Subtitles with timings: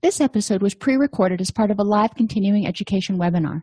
[0.00, 3.62] This episode was pre recorded as part of a live continuing education webinar.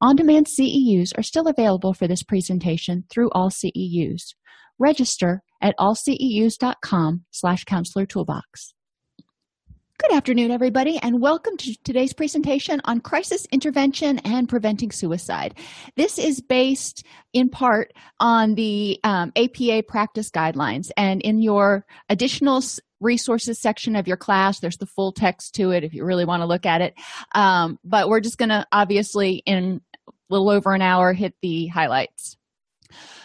[0.00, 4.34] On demand CEUs are still available for this presentation through AllCEUs.
[4.78, 8.74] Register at allceus.com slash counselor toolbox.
[9.98, 15.58] Good afternoon, everybody, and welcome to today's presentation on crisis intervention and preventing suicide.
[15.96, 22.62] This is based in part on the um, APA practice guidelines, and in your additional
[23.02, 24.60] resources section of your class.
[24.60, 26.94] There's the full text to it if you really want to look at it.
[27.34, 31.66] Um, but we're just going to obviously in a little over an hour hit the
[31.66, 32.36] highlights.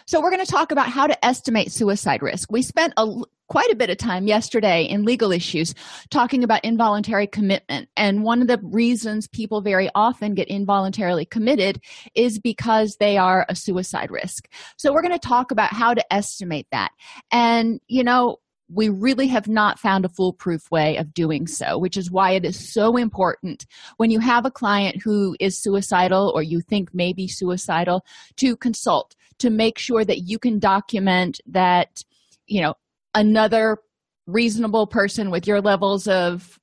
[0.05, 2.51] So we're going to talk about how to estimate suicide risk.
[2.51, 5.73] We spent a quite a bit of time yesterday in legal issues
[6.09, 7.89] talking about involuntary commitment.
[7.95, 11.81] And one of the reasons people very often get involuntarily committed
[12.13, 14.49] is because they are a suicide risk.
[14.77, 16.91] So we're going to talk about how to estimate that.
[17.31, 21.97] And you know we really have not found a foolproof way of doing so, which
[21.97, 23.65] is why it is so important
[23.97, 28.55] when you have a client who is suicidal or you think may be suicidal to
[28.57, 32.03] consult to make sure that you can document that,
[32.45, 32.73] you know,
[33.13, 33.77] another
[34.25, 36.59] reasonable person with your levels of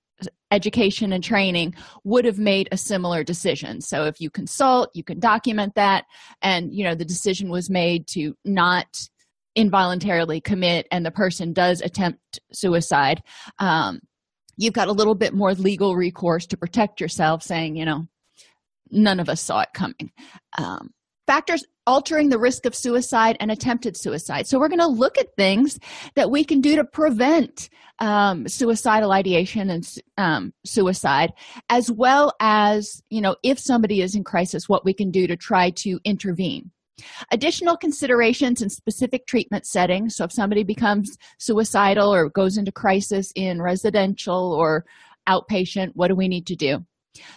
[0.51, 1.75] education and training
[2.05, 3.81] would have made a similar decision.
[3.81, 6.05] So if you consult you can document that.
[6.43, 9.09] And you know the decision was made to not
[9.57, 13.23] involuntarily commit and the person does attempt suicide
[13.59, 14.01] um,
[14.57, 18.07] you've got a little bit more legal recourse to protect yourself saying you know
[18.95, 20.11] none of us saw it coming.
[20.57, 20.91] Um,
[21.27, 24.47] factors altering the risk of suicide and attempted suicide.
[24.47, 25.79] So we're going to look at things
[26.17, 27.69] that we can do to prevent
[27.99, 29.87] um, suicidal ideation and
[30.19, 31.33] um, suicide
[31.71, 35.37] as well as you know if somebody is in crisis what we can do to
[35.37, 36.73] try to intervene
[37.33, 40.17] Additional considerations in specific treatment settings.
[40.17, 44.85] So, if somebody becomes suicidal or goes into crisis in residential or
[45.29, 46.85] outpatient, what do we need to do?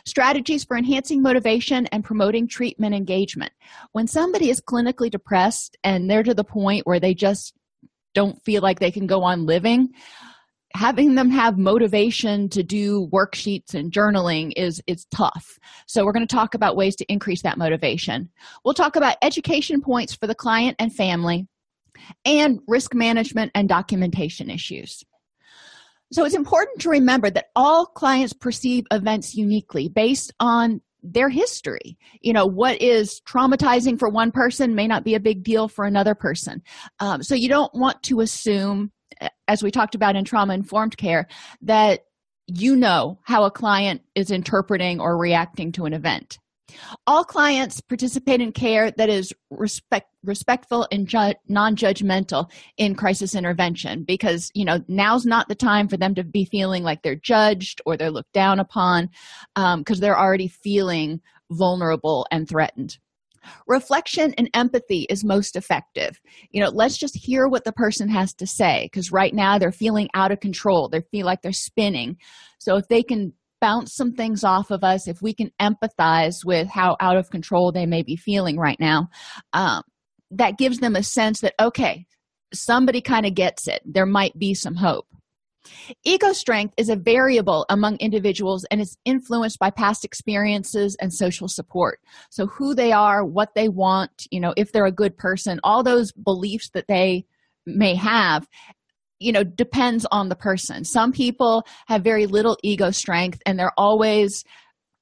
[0.06, 3.52] Strategies for enhancing motivation and promoting treatment engagement.
[3.92, 7.54] When somebody is clinically depressed and they're to the point where they just
[8.14, 9.90] don't feel like they can go on living,
[10.74, 15.60] having them have motivation to do worksheets and journaling is is tough.
[15.88, 18.30] So we're going to talk about ways to increase that motivation.
[18.64, 21.48] We'll talk about education points for the client and family
[22.26, 25.04] and risk management and documentation issues.
[26.12, 31.98] So it's important to remember that all clients perceive events uniquely based on their history.
[32.22, 35.86] You know what is traumatizing for one person may not be a big deal for
[35.86, 36.62] another person.
[37.00, 38.92] Um, so you don't want to assume
[39.48, 41.28] as we talked about in trauma informed care
[41.62, 42.06] that
[42.48, 46.40] you know how a client is interpreting or reacting to an event.
[47.06, 54.04] All clients participate in care that is respect, respectful and ju- non-judgmental in crisis intervention
[54.04, 57.82] because you know now's not the time for them to be feeling like they're judged
[57.86, 59.10] or they're looked down upon
[59.56, 62.98] because um, they're already feeling vulnerable and threatened
[63.68, 66.20] reflection and empathy is most effective.
[66.52, 69.72] You know let's just hear what the person has to say because right now they're
[69.72, 70.90] feeling out of control.
[70.90, 72.18] They feel like they're spinning.
[72.60, 76.68] So if they can bounce some things off of us if we can empathize with
[76.68, 79.08] how out of control they may be feeling right now
[79.54, 79.82] um,
[80.30, 82.06] that gives them a sense that okay
[82.54, 83.82] somebody kind of gets it.
[83.86, 85.08] There might be some hope
[86.04, 91.48] Ego strength is a variable among individuals and is influenced by past experiences and social
[91.48, 92.00] support.
[92.30, 95.84] So, who they are, what they want, you know, if they're a good person, all
[95.84, 97.26] those beliefs that they
[97.66, 98.48] may have,
[99.20, 100.84] you know, depends on the person.
[100.84, 104.44] Some people have very little ego strength and they're always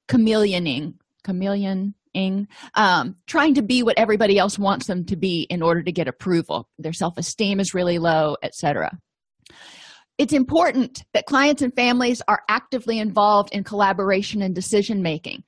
[0.08, 1.94] chameleoning, chameleon
[2.74, 6.08] um, trying to be what everybody else wants them to be in order to get
[6.08, 6.68] approval.
[6.78, 8.98] Their self esteem is really low, etc
[10.18, 15.44] it's important that clients and families are actively involved in collaboration and decision making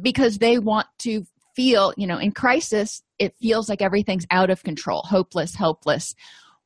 [0.00, 1.24] because they want to
[1.56, 6.14] feel you know in crisis it feels like everything's out of control hopeless helpless.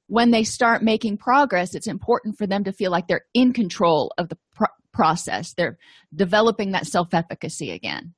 [0.08, 4.12] When they start making progress it's important for them to feel like they're in control
[4.18, 5.54] of the pro- process.
[5.54, 5.78] They're
[6.14, 8.14] developing that self-efficacy again.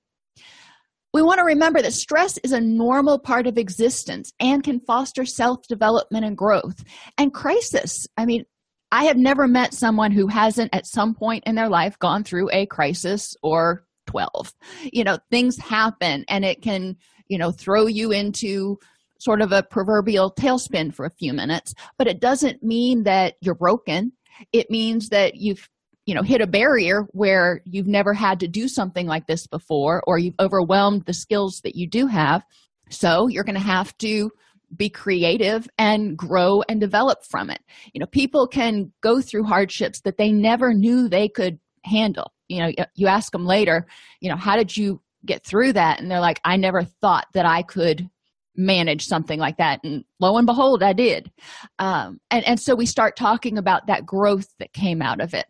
[1.13, 5.25] We want to remember that stress is a normal part of existence and can foster
[5.25, 6.83] self development and growth.
[7.17, 8.45] And crisis, I mean,
[8.93, 12.51] I have never met someone who hasn't at some point in their life gone through
[12.53, 14.53] a crisis or 12.
[14.93, 16.97] You know, things happen and it can,
[17.29, 18.79] you know, throw you into
[19.19, 23.55] sort of a proverbial tailspin for a few minutes, but it doesn't mean that you're
[23.55, 24.13] broken.
[24.53, 25.69] It means that you've
[26.07, 30.03] you know hit a barrier where you've never had to do something like this before
[30.07, 32.45] or you've overwhelmed the skills that you do have
[32.91, 34.31] so you're going to have to
[34.77, 37.61] be creative and grow and develop from it.
[37.93, 42.33] You know people can go through hardships that they never knew they could handle.
[42.49, 43.87] You know you ask them later
[44.21, 46.01] you know how did you get through that?
[46.01, 48.09] And they're like i never thought that i could
[48.57, 49.81] manage something like that.
[49.83, 51.31] And lo and behold i did.
[51.79, 55.47] Um, and, and so we start talking about that growth that came out of it.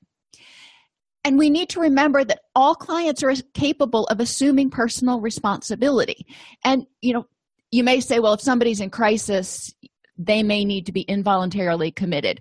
[1.25, 6.27] And we need to remember that all clients are capable of assuming personal responsibility.
[6.65, 7.27] And, you know,
[7.75, 9.75] you may say, well, if somebody's in crisis,
[10.17, 12.41] they may need to be involuntarily committed.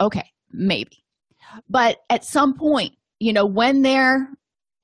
[0.00, 1.04] Okay, maybe.
[1.68, 4.28] But at some point, you know, when they're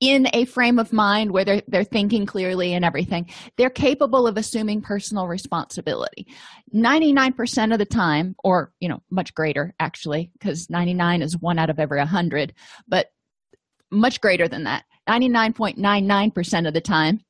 [0.01, 4.35] in a frame of mind where they're, they're thinking clearly and everything, they're capable of
[4.35, 6.27] assuming personal responsibility.
[6.73, 11.69] 99% of the time, or, you know, much greater actually, because 99 is one out
[11.69, 12.53] of every 100,
[12.85, 13.11] but
[13.91, 17.21] much greater than that 99.99% of the time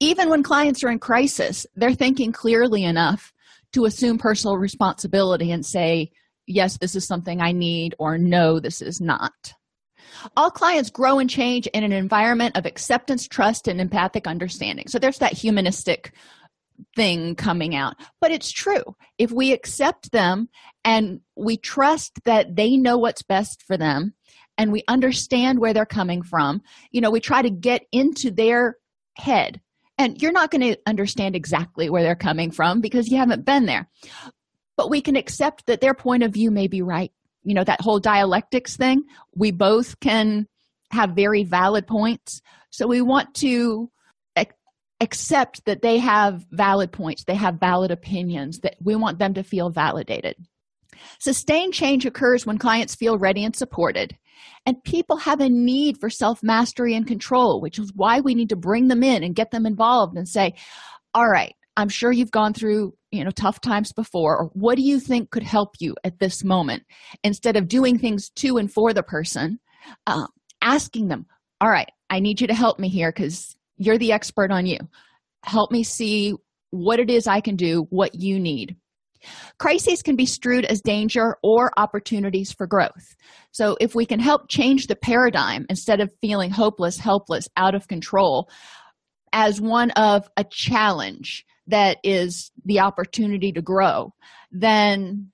[0.00, 3.32] even when clients are in crisis they're thinking clearly enough
[3.72, 6.10] to assume personal responsibility and say
[6.46, 9.54] yes this is something i need or no this is not.
[10.36, 14.88] All clients grow and change in an environment of acceptance trust and empathic understanding.
[14.88, 16.12] So there's that humanistic
[16.94, 17.96] thing coming out.
[18.20, 18.96] But it's true.
[19.18, 20.48] If we accept them
[20.84, 24.14] and we trust that they know what's best for them
[24.56, 28.76] and we understand where they're coming from you know we try to get into their
[29.18, 29.60] head.
[29.96, 33.66] And you're not going to understand exactly where they're coming from because you haven't been
[33.66, 33.88] there.
[34.76, 37.12] But we can accept that their point of view may be right.
[37.42, 39.04] You know that whole dialectics thing
[39.34, 40.46] we both can
[40.90, 42.42] have very valid points.
[42.70, 43.90] So we want to
[44.36, 44.50] ac-
[45.00, 49.42] accept that they have valid points they have valid opinions that we want them to
[49.42, 50.36] feel validated
[51.18, 54.16] sustained change occurs when clients feel ready and supported.
[54.66, 58.50] And people have a need for self mastery and control, which is why we need
[58.50, 60.54] to bring them in and get them involved and say,
[61.14, 64.36] All right, I'm sure you've gone through you know tough times before.
[64.36, 66.84] Or what do you think could help you at this moment?
[67.24, 69.58] Instead of doing things to and for the person
[70.06, 70.26] uh,
[70.62, 71.26] asking them
[71.60, 74.78] all right i need you to help me here because you're the expert on you.
[75.44, 76.34] Help me see
[76.70, 78.76] what it is i can do what you need
[79.58, 83.16] Crises can be strewed as danger or opportunities for growth.
[83.50, 87.88] So, if we can help change the paradigm instead of feeling hopeless, helpless, out of
[87.88, 88.48] control,
[89.32, 94.12] as one of a challenge that is the opportunity to grow,
[94.50, 95.30] then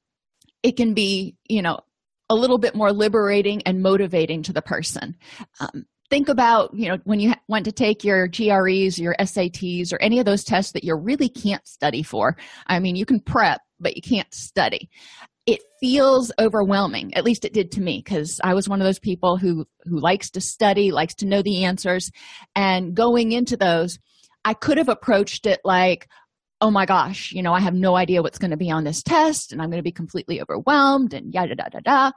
[0.62, 1.78] it can be, you know,
[2.30, 5.14] a little bit more liberating and motivating to the person.
[5.60, 10.00] Um, think about you know when you went to take your gres your sats or
[10.00, 12.36] any of those tests that you really can't study for
[12.66, 14.90] i mean you can prep but you can't study.
[15.46, 18.98] It feels overwhelming at least it did to me because i was one of those
[18.98, 22.10] people who who likes to study likes to know the answers
[22.56, 23.98] and going into those
[24.46, 26.08] i could have approached it like
[26.62, 29.02] oh my gosh you know i have no idea what's going to be on this
[29.02, 32.12] test and i'm going to be completely overwhelmed and yada da da da.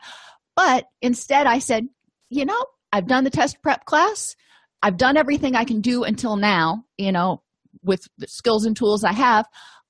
[0.56, 1.90] But instead i said
[2.30, 4.38] you know i've done the test prep class.
[4.82, 7.44] I've done everything i can do until now you know
[7.84, 9.46] with the skills and tools i have.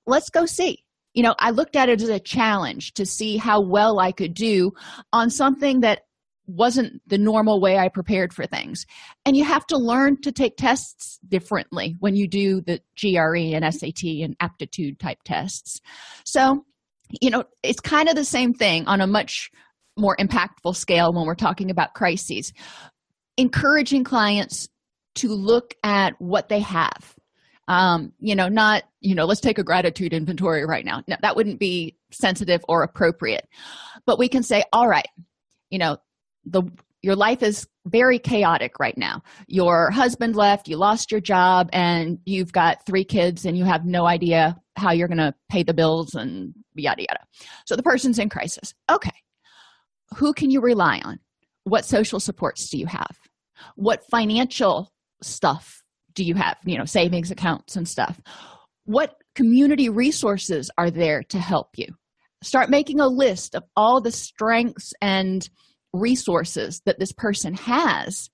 [0.08, 0.84] Let's go see
[1.18, 4.36] you know i looked at it as a challenge to see how well i could
[4.36, 4.72] do
[5.12, 6.02] on something that
[6.46, 8.86] wasn't the normal way i prepared for things.
[9.26, 13.74] And you have to learn to take tests differently when you do the gre and
[13.74, 15.82] sat and aptitude type tests.
[16.24, 16.64] So
[17.22, 19.50] you know it's kind of the same thing on a much
[19.98, 22.54] more impactful scale when we're talking about crises.
[23.38, 24.70] Encouraging clients
[25.16, 27.17] to look at what they have
[27.68, 31.04] um, you know not you know let's take a gratitude inventory right now.
[31.08, 33.48] No, that wouldn't be sensitive or appropriate.
[34.06, 35.08] But we can say all right
[35.70, 35.98] you know
[36.46, 36.64] the
[37.02, 39.22] your life is very chaotic right now.
[39.48, 43.86] Your husband left you lost your job and you've got three kids and you have
[43.86, 47.20] no idea how you're going to pay the bills and yada yada.
[47.66, 48.74] So the person's in crisis.
[48.90, 49.12] Okay.
[50.16, 51.20] Who can you rely on?
[51.64, 53.18] What social supports do you have?
[53.76, 55.84] What financial stuff
[56.18, 58.20] do you have you know savings accounts and stuff
[58.84, 61.88] what community resources are there to help you
[62.44, 65.50] start making a list of all the strengths and
[65.94, 68.30] resources that this person has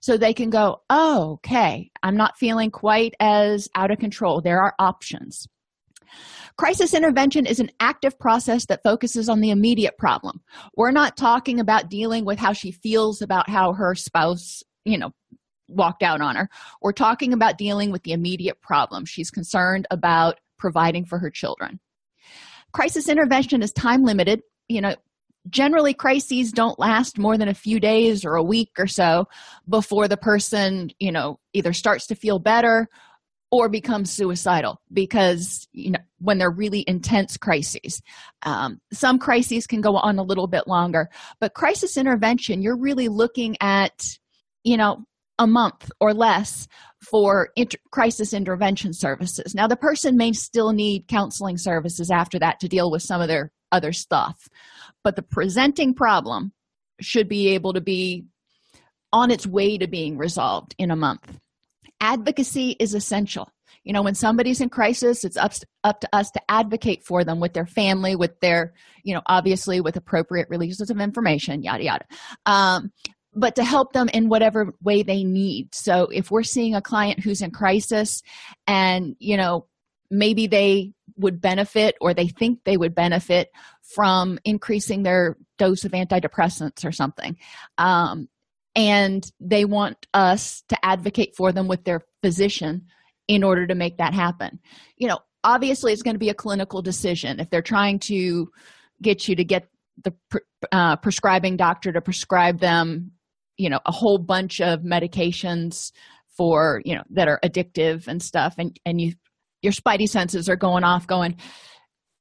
[0.00, 4.40] so they can go, oh, okay, I'm not feeling quite as out of control.
[4.40, 5.46] There are options.
[6.56, 10.40] Crisis intervention is an active process that focuses on the immediate problem.
[10.74, 15.10] We're not talking about dealing with how she feels about how her spouse, you know,
[15.68, 16.48] walked out on her.
[16.82, 19.04] We're talking about dealing with the immediate problem.
[19.04, 21.78] She's concerned about providing for her children.
[22.72, 24.42] Crisis intervention is time limited.
[24.68, 24.94] You know,
[25.48, 29.26] generally crises don't last more than a few days or a week or so
[29.68, 32.88] before the person, you know, either starts to feel better
[33.50, 38.02] or becomes suicidal because you know when they're really intense crises
[38.42, 41.08] um, some crises can go on a little bit longer
[41.40, 44.18] but crisis intervention you're really looking at
[44.64, 45.02] you know
[45.38, 46.68] a month or less
[47.00, 49.54] for inter- crisis intervention services.
[49.54, 53.28] Now the person may still need counseling services after that to deal with some of
[53.28, 54.48] their other stuff
[55.04, 56.52] but the presenting problem
[57.00, 58.26] should be able to be
[59.12, 61.38] on its way to being resolved in a month.
[62.00, 63.50] Advocacy is essential.
[63.84, 65.52] You know when somebody's in crisis it's up,
[65.82, 69.80] up to us to advocate for them with their family with their you know obviously
[69.80, 72.04] with appropriate releases of information yada yada.
[72.44, 72.92] Um,
[73.38, 75.74] but to help them in whatever way they need.
[75.74, 78.22] So if we're seeing a client who's in crisis
[78.66, 79.66] and you know
[80.10, 83.50] maybe they would benefit or they think they would benefit
[83.82, 87.36] from increasing their dose of antidepressants or something
[87.76, 88.28] um,
[88.74, 92.86] and they want us to advocate for them with their physician
[93.26, 94.58] in order to make that happen.
[94.96, 97.40] You know obviously it's going to be a clinical decision.
[97.40, 98.50] If they're trying to
[99.00, 99.68] get you to get
[100.02, 100.14] the
[100.72, 103.12] uh, prescribing doctor to prescribe them
[103.58, 105.92] you know a whole bunch of medications
[106.36, 109.12] for you know that are addictive and stuff and and you
[109.60, 111.36] your spidey senses are going off going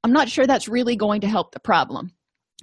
[0.03, 2.12] i'm not sure that's really going to help the problem.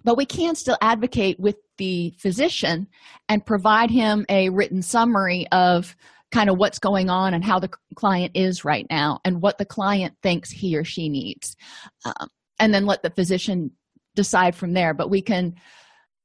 [0.04, 2.88] But we can still advocate with the physician
[3.28, 5.96] and provide him a written summary of
[6.30, 9.64] kind of what's going on and how the client is right now and what the
[9.64, 11.56] client thinks he or she needs
[12.04, 12.28] um,
[12.58, 13.70] and then let the physician
[14.14, 14.94] decide from there.
[14.94, 15.54] But we can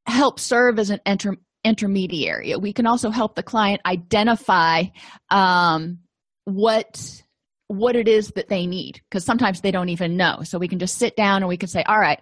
[0.06, 2.56] help serve as an inter- intermediary.
[2.56, 4.84] We can also help the client identify
[5.30, 6.00] um,
[6.46, 7.24] what
[7.68, 10.40] what it is that they need because sometimes they don't even know.
[10.44, 12.20] So we can just sit down and we can say all right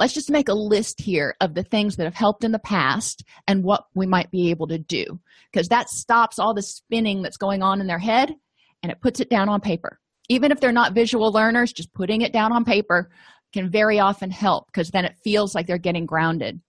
[0.00, 3.22] let's just make a list here of the things that have helped in the past
[3.46, 5.04] and what we might be able to do.
[5.52, 8.34] Because that stops all the spinning that's going on in their head
[8.82, 10.00] and it puts it down on paper.
[10.28, 13.10] Even if they're not visual learners just putting it down on paper
[13.52, 16.60] can very often help because then it feels like they're getting grounded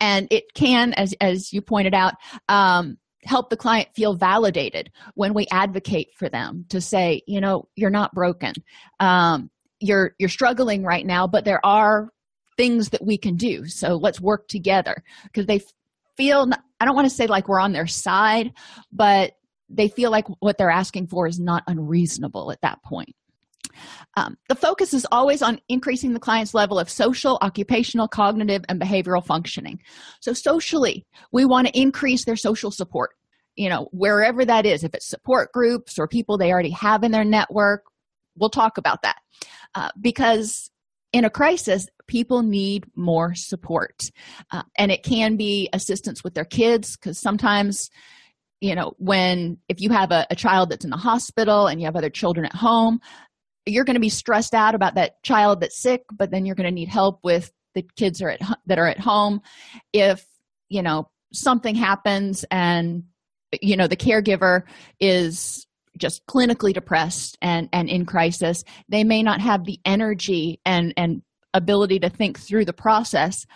[0.00, 2.14] and it can as as you pointed out
[2.48, 7.68] um, help the client feel validated when we advocate for them to say you know
[7.76, 8.54] you're not broken.
[9.00, 12.10] Um, you're you're struggling right now but there are
[12.56, 13.66] things that we can do.
[13.66, 15.04] So let's work together.
[15.24, 15.60] Because they
[16.18, 18.52] feel i don't want to say like we're on their side
[18.92, 19.32] but
[19.70, 23.14] they feel like what they're asking for is not unreasonable at that point
[24.16, 28.80] um, the focus is always on increasing the client's level of social, occupational, cognitive, and
[28.80, 29.80] behavioral functioning.
[30.20, 33.10] So, socially, we want to increase their social support,
[33.56, 37.12] you know, wherever that is, if it's support groups or people they already have in
[37.12, 37.84] their network,
[38.36, 39.16] we'll talk about that.
[39.74, 40.70] Uh, because
[41.12, 44.10] in a crisis, people need more support.
[44.50, 47.90] Uh, and it can be assistance with their kids, because sometimes
[48.60, 51.86] you know when if you have a, a, child that's in the hospital and you
[51.86, 53.00] have other children at home
[53.70, 56.68] you're going to be stressed out about that child that's sick but then you're going
[56.68, 59.40] to need help with the kids are at that are at home.
[59.92, 60.26] If
[60.68, 63.04] you know something happens and
[63.60, 64.62] you know the caregiver
[65.00, 70.94] is just clinically depressed and and in crisis they may not have the energy and
[70.96, 71.22] and
[71.54, 73.46] ability to think through the process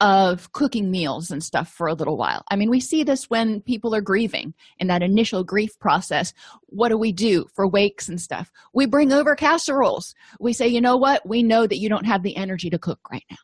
[0.00, 2.44] of cooking meals and stuff for a little while.
[2.50, 6.32] I mean, we see this when people are grieving in that initial grief process.
[6.66, 8.50] What do we do for wakes and stuff?
[8.72, 10.14] We bring over casseroles.
[10.40, 11.26] We say, you know what?
[11.26, 13.36] We know that you don't have the energy to cook right now.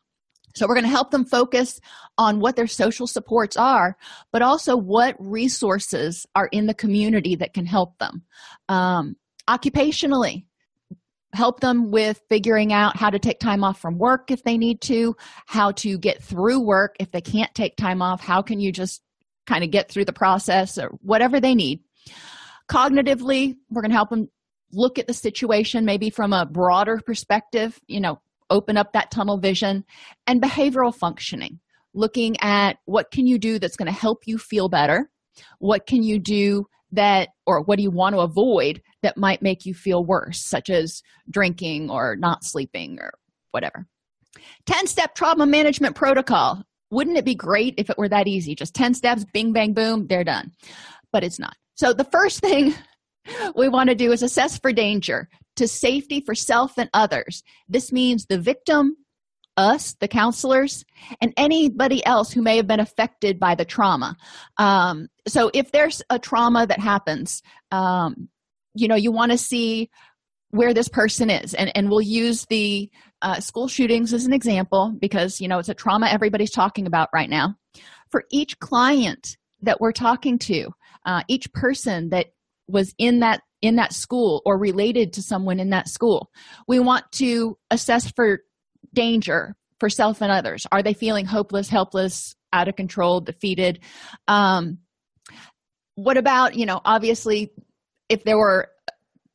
[0.53, 1.79] So, we're going to help them focus
[2.17, 3.95] on what their social supports are,
[4.33, 8.23] but also what resources are in the community that can help them.
[8.67, 9.15] Um,
[9.49, 10.43] occupationally,
[11.33, 14.81] help them with figuring out how to take time off from work if they need
[14.81, 18.21] to, how to get through work if they can't take time off.
[18.21, 19.01] How can you just
[19.47, 21.81] kind of get through the process or whatever they need?
[22.69, 24.29] Cognitively, we're going to help them
[24.71, 29.37] look at the situation maybe from a broader perspective, you know, open up that tunnel
[29.37, 29.83] vision
[30.27, 31.59] and behavioral functioning,
[31.93, 35.09] looking at what can you do that's going to help you feel better?
[35.59, 39.65] What can you do that or what do you want to avoid that might make
[39.65, 43.11] you feel worse such as drinking or not sleeping or
[43.51, 43.87] whatever?
[44.65, 46.63] 10 step trauma management protocol.
[46.89, 48.55] Wouldn't it be great if it were that easy?
[48.55, 50.51] Just 10 steps bing bang boom they're done.
[51.11, 51.55] But it's not.
[51.75, 52.73] So the first thing
[53.55, 57.43] we want to do is assess for danger to safety for self and others.
[57.67, 58.95] This means the victim
[59.57, 60.85] us the counselors
[61.19, 64.15] and anybody else who may have been affected by the trauma.
[64.57, 67.41] Um, so if there's a trauma that happens
[67.71, 68.29] um,
[68.73, 69.89] you know you want to see
[70.51, 72.89] where this person is and, and we'll use the
[73.21, 77.09] uh, school shootings as an example because you know it's a trauma everybody's talking about
[77.13, 77.55] right now.
[78.09, 80.71] For each client that we're talking to
[81.05, 82.27] uh, each person that
[82.67, 86.31] was in that in that school or related to someone in that school
[86.67, 88.39] we want to assess for
[88.93, 90.65] danger for self and others?
[90.71, 93.79] Are they feeling hopeless helpless out of control defeated?
[94.27, 94.79] Um,
[95.95, 97.51] what about you know obviously
[98.09, 98.69] if there were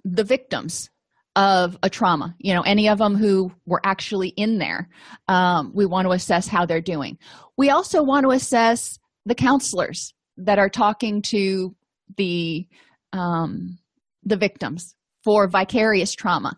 [0.04, 0.90] the victims
[1.34, 4.88] of a trauma you know any of them who were actually in there
[5.28, 7.18] um, we want to assess how they're doing.
[7.56, 11.74] We also want to assess the counselors that are talking to
[12.16, 12.66] the
[13.12, 13.78] um,
[14.24, 14.94] the victims
[15.24, 16.56] for vicarious trauma.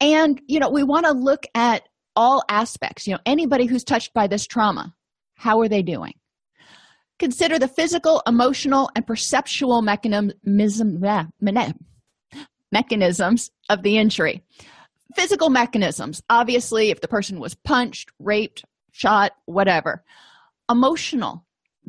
[0.00, 4.12] And you know we want to look at all aspects you know anybody who's touched
[4.14, 4.94] by this trauma
[5.34, 6.14] how are they doing
[7.18, 10.32] consider the physical emotional and perceptual mechanism
[12.74, 14.42] mechanisms of the injury.
[15.14, 20.04] Physical mechanisms, obviously, if the person was punched, raped, shot, whatever.
[20.68, 21.46] Emotional,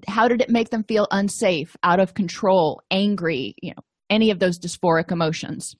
[0.08, 4.38] how did it make them feel unsafe, out of control, angry, you know, any of
[4.39, 5.75] those dysphoric emotions.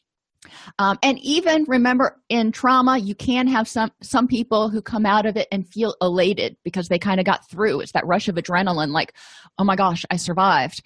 [0.80, 5.26] Um, and even remember in trauma you can have some some people who come out
[5.26, 7.82] of it and feel elated because they kind of got through.
[7.82, 9.14] It's that rush of adrenaline like
[9.58, 10.84] oh my gosh i survived.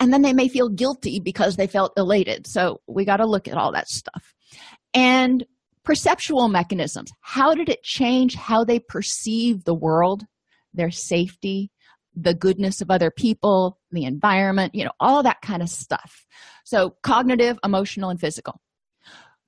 [0.00, 2.46] And then they may feel guilty because they felt elated.
[2.46, 4.32] So we got to look at all that stuff.
[4.94, 5.44] And
[5.84, 7.10] perceptual mechanisms.
[7.20, 10.24] How did it change how they perceive the world
[10.74, 11.70] their safety
[12.14, 16.26] the goodness of other people the environment you know all that kind of stuff.
[16.64, 18.60] So cognitive emotional and physical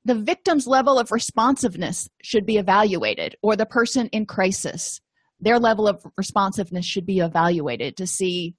[0.04, 5.00] the victim's level of responsiveness should be evaluated or the person in crisis
[5.40, 8.54] their level of responsiveness should be evaluated to see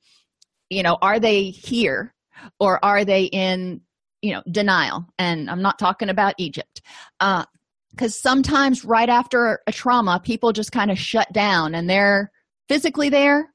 [0.70, 2.14] you know are they here
[2.60, 3.82] or are they in
[4.22, 5.08] you know denial?
[5.18, 6.82] And i'm not talking about egypt.
[7.20, 7.46] Uh
[7.92, 12.32] because sometimes right after a trauma people just kind of shut down and they're
[12.70, 13.50] physically there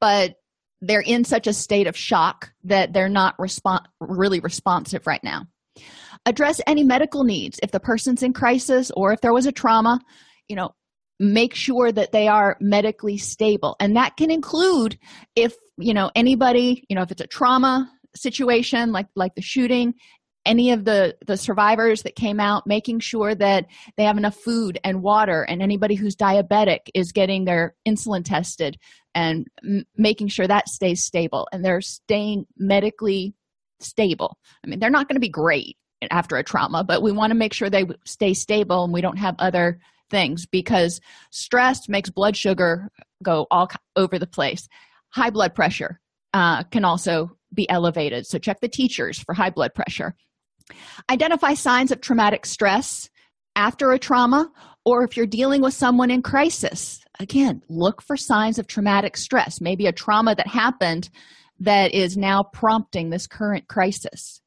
[0.00, 0.34] but
[0.80, 5.46] they're in such a state of shock that they're not respon- really responsive right now
[6.26, 7.58] address any medical needs.
[7.62, 10.00] If the person's in crisis or if there was a trauma
[10.48, 10.74] you know
[11.20, 13.76] make sure that they are medically stable.
[13.78, 14.98] And that can include
[15.36, 19.94] if you know anybody you know if it's a trauma situation like like the shooting
[20.46, 24.78] any of the the survivors that came out making sure that they have enough food
[24.84, 28.78] and water and anybody who's diabetic is getting their insulin tested
[29.16, 31.48] and m- making sure that stays stable.
[31.52, 33.34] And they're staying medically
[33.80, 34.38] stable.
[34.64, 35.76] I mean they're not going to be great
[36.10, 39.18] after a trauma but we want to make sure they stay stable and we don't
[39.18, 39.78] have other
[40.10, 42.90] things because stress makes blood sugar
[43.22, 44.68] go all over the place.
[45.10, 46.00] High blood pressure
[46.32, 50.14] uh, can also be elevated so check the teachers for high blood pressure.
[51.10, 53.10] Identify signs of traumatic stress
[53.56, 54.50] after a trauma
[54.84, 57.00] or if you're dealing with someone in crisis.
[57.20, 61.10] Again look for signs of traumatic stress maybe a trauma that happened
[61.60, 64.40] that is now prompting this current crisis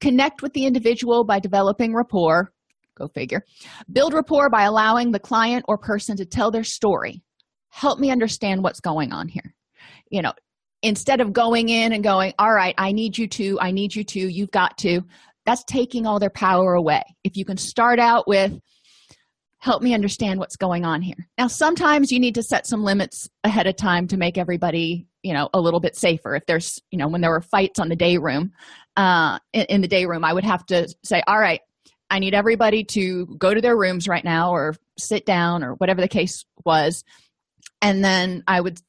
[0.00, 2.52] connect with the individual by developing rapport
[2.96, 3.42] go figure
[3.92, 7.22] build rapport by allowing the client or person to tell their story.
[7.68, 9.54] Help me understand what's going on here.
[10.10, 10.32] You know
[10.82, 14.04] instead of going in and going all right i need you to i need you
[14.04, 15.00] to you've got to
[15.46, 17.02] that's taking all their power away.
[17.24, 18.52] If you can start out with
[19.58, 21.28] help me understand what's going on here.
[21.38, 25.32] Now sometimes you need to set some limits ahead of time to make everybody you
[25.32, 26.34] know a little bit safer.
[26.34, 28.52] If there's you know when there were fights on the day room
[28.96, 31.60] uh in, in the day room i would have to say all right
[32.10, 36.00] i need everybody to go to their rooms right now or sit down or whatever
[36.00, 37.04] the case was.
[37.82, 38.80] And then i would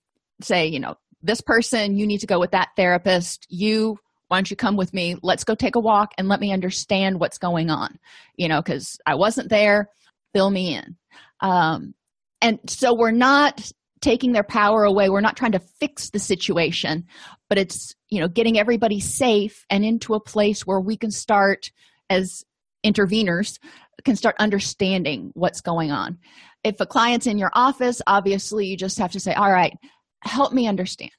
[0.42, 3.48] say you know this person you need to go with that therapist.
[3.50, 5.16] You why don't you come with me?
[5.22, 8.00] Let's go take a walk and let me understand what's going on
[8.36, 9.90] you know because i wasn't there
[10.34, 10.96] fill me in.
[11.42, 11.96] Um,
[12.42, 15.10] and so we're not taking their power away.
[15.10, 17.06] We're not trying to fix the situation
[17.50, 21.72] but it's you know getting everybody safe and into a place where we can start
[22.10, 22.44] as
[22.86, 23.60] interveners
[24.04, 26.20] can start understanding what's going on.
[26.64, 29.74] If a client's in your office obviously you just have to say all right
[30.22, 31.12] help me understand.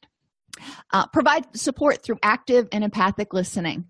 [0.93, 3.87] Uh, provide support through active and empathic listening.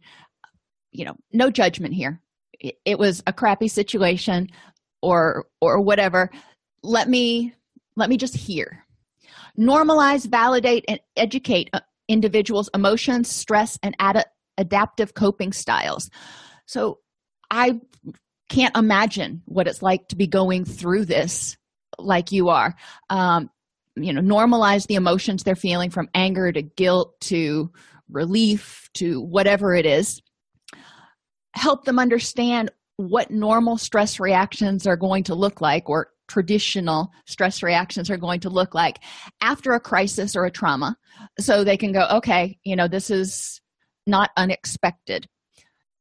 [0.93, 2.21] You know no judgment here.
[2.61, 4.49] It, it was a crappy situation
[5.03, 6.31] or or whatever.
[6.83, 7.55] Let me
[7.99, 8.85] let me just hear.
[9.59, 14.25] Normalize validate and educate uh, individuals emotions stress and ad-
[14.57, 16.11] adaptive coping styles.
[16.67, 17.01] So
[17.51, 17.81] i
[18.51, 21.57] can't imagine what it's like to be going through this
[21.99, 22.75] like you are.
[23.11, 23.51] Um,
[23.97, 27.73] you know normalize the emotions they're feeling from anger to guilt to
[28.09, 30.23] relief to whatever it is.
[31.55, 37.63] Help them understand what normal stress reactions are going to look like or traditional stress
[37.63, 39.01] reactions are going to look like
[39.41, 40.97] after a crisis or a trauma.
[41.41, 43.61] So they can go okay you know this is
[44.07, 45.27] not unexpected.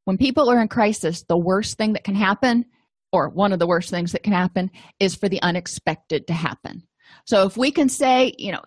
[0.06, 2.66] When people are in crisis the worst thing that can happen
[3.12, 6.84] or one of the worst things that can happen is for the unexpected to happen.
[7.26, 8.62] So if we can say you know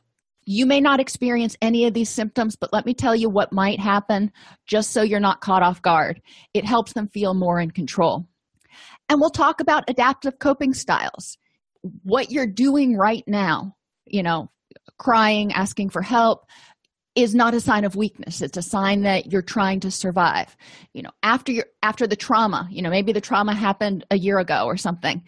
[0.46, 3.79] you may not experience any of these symptoms but let me tell you what might
[3.79, 4.33] happen
[4.66, 6.20] just so you're not caught off guard.
[6.55, 8.27] It helps them feel more in control.
[9.11, 11.37] And we'll talk about adaptive coping styles
[12.02, 13.74] what you're doing right now
[14.06, 14.50] you know
[14.98, 16.46] crying asking for help
[17.16, 18.40] is not a sign of weakness.
[18.40, 20.56] It's a sign that you're trying to survive.
[20.92, 24.38] You know after your after the trauma you know maybe the trauma happened a year
[24.38, 25.22] ago or something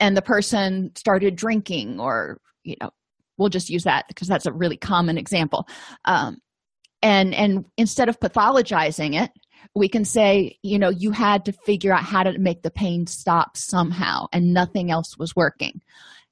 [0.00, 2.90] and the person started drinking or you know
[3.36, 5.68] we'll just use that because that's a really common example.
[6.04, 6.38] Um,
[7.00, 9.30] and and instead of pathologizing it
[9.74, 13.06] we can say you know you had to figure out how to make the pain
[13.06, 15.80] stop somehow and nothing else was working.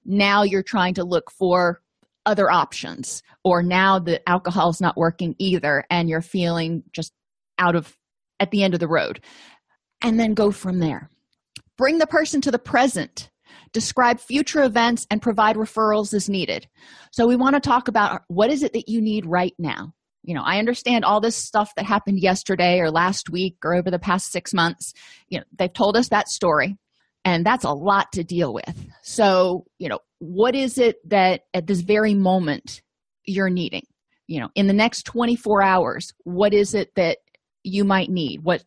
[0.04, 1.80] Now you're trying to look for
[2.24, 7.12] other options or now the alcohol is not working either and you're feeling just
[7.58, 7.96] out of
[8.40, 9.22] at the end of the road.
[10.02, 11.10] And then go from there.
[11.78, 13.30] Bring the person to the present.
[13.72, 16.66] Describe future events and provide referrals as needed.
[17.12, 19.94] So we want to talk about what is it that you need right now
[20.26, 23.90] you know i understand all this stuff that happened yesterday or last week or over
[23.90, 24.92] the past six months.
[25.28, 26.76] You know they've told us that story
[27.24, 28.86] and that's a lot to deal with.
[29.02, 32.82] So you know what is it that at this very moment
[33.24, 33.86] you're needing?
[34.26, 37.18] You know in the next 24 hours what is it that
[37.62, 38.42] you might need?
[38.42, 38.64] What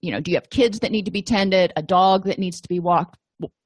[0.00, 2.60] you know do you have kids that need to be tended a dog that needs
[2.60, 3.16] to be walked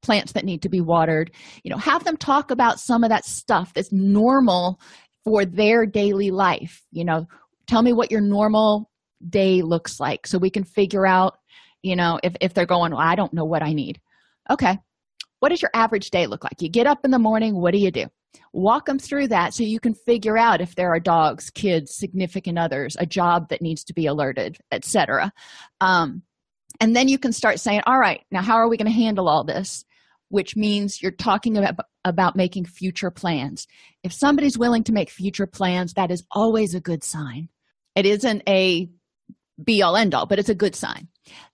[0.02, 1.32] plants that need to be watered?
[1.64, 4.80] You know have them talk about some of that stuff that's normal
[5.24, 7.26] for their daily life you know?
[7.68, 8.90] Tell me what your normal
[9.28, 11.38] day looks like so we can figure out
[11.82, 14.00] you know if, if they're going well i don't know what i need.
[14.50, 14.78] Okay.
[15.38, 16.60] What does your average day look like?
[16.60, 18.06] You get up in the morning what do you do?
[18.52, 22.58] Walk them through that so you can figure out if there are dogs kids significant
[22.58, 25.32] others a job that needs to be alerted etc
[25.80, 26.22] um,
[26.80, 29.28] and then you can start saying all right now how are we going to handle
[29.28, 29.84] all this
[30.32, 31.74] which means you're talking about
[32.06, 33.66] about making future plans.
[34.02, 37.50] If somebody's willing to make future plans that is always a good sign.
[37.94, 38.88] It isn't a
[39.62, 41.08] be all end all but it's a good sign.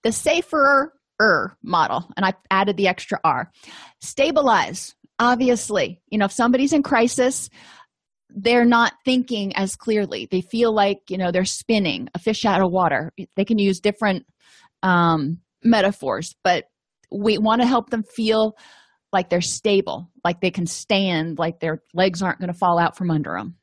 [0.05, 3.51] The safer er model and i added the extra r
[4.01, 6.01] stabilize obviously.
[6.09, 7.51] You know if somebody's in crisis
[8.31, 10.29] they're not thinking as clearly.
[10.31, 13.13] They feel like you know they're spinning a fish out of water.
[13.35, 14.25] They can use different
[14.85, 16.67] um, metaphors but
[17.11, 18.57] we want to help them feel
[19.13, 22.97] like they're stable like they can stand like their legs aren't going to fall out
[22.97, 23.57] from under them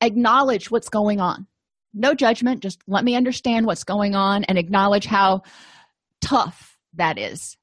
[0.00, 1.46] acknowledge what's going on.
[1.94, 5.42] No judgment just let me understand what's going on and acknowledge how
[6.20, 7.56] tough that is.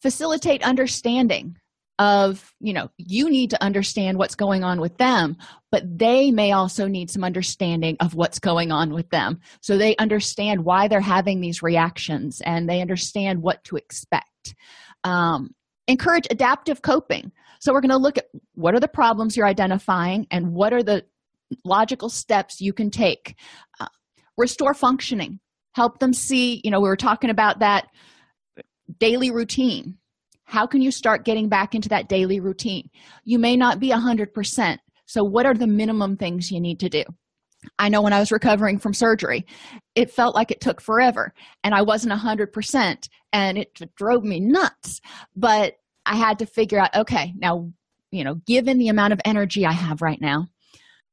[0.00, 1.56] Facilitate understanding
[1.98, 5.36] of you know you need to understand what's going on with them
[5.72, 9.40] but they may also need some understanding of what's going on with them.
[9.62, 14.54] So they understand why they're having these reactions and they understand what to expect.
[15.02, 15.54] Um,
[15.88, 17.32] encourage adaptive coping.
[17.58, 20.82] So we're going to look at what are the problems you're identifying and what are
[20.82, 21.06] the
[21.64, 23.34] logical steps you can take.
[23.80, 23.86] Uh,
[24.36, 25.40] restore functioning.
[25.74, 27.86] Help them see you know we were talking about that
[28.98, 29.96] daily routine
[30.52, 32.90] how can you start getting back into that daily routine?
[33.24, 37.02] You may not be 100% so what are the minimum things you need to do?
[37.78, 39.46] I know when i was recovering from surgery
[39.94, 45.00] it felt like it took forever and i wasn't 100% and it drove me nuts.
[45.36, 47.70] But i had to figure out okay now
[48.10, 50.48] you know given the amount of energy i have right now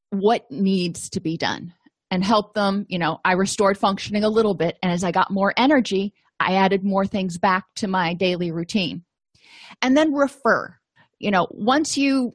[0.10, 1.72] what needs to be done
[2.10, 5.30] and help them you know i restored functioning a little bit and as i got
[5.30, 9.04] more energy i added more things back to my daily routine
[9.82, 10.76] and then refer.
[11.20, 12.34] You know once you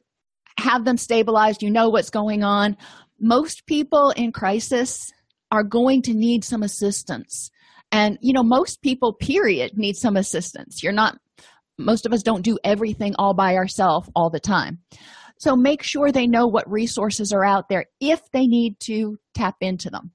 [0.59, 2.77] have them stabilized you know what's going on.
[3.19, 5.11] Most people in crisis
[5.51, 7.49] are going to need some assistance.
[7.91, 10.83] And you know most people period need some assistance.
[10.83, 11.17] You're not
[11.77, 14.79] most of us don't do everything all by ourselves all the time.
[15.37, 19.55] So make sure they know what resources are out there if they need to tap
[19.59, 20.11] into them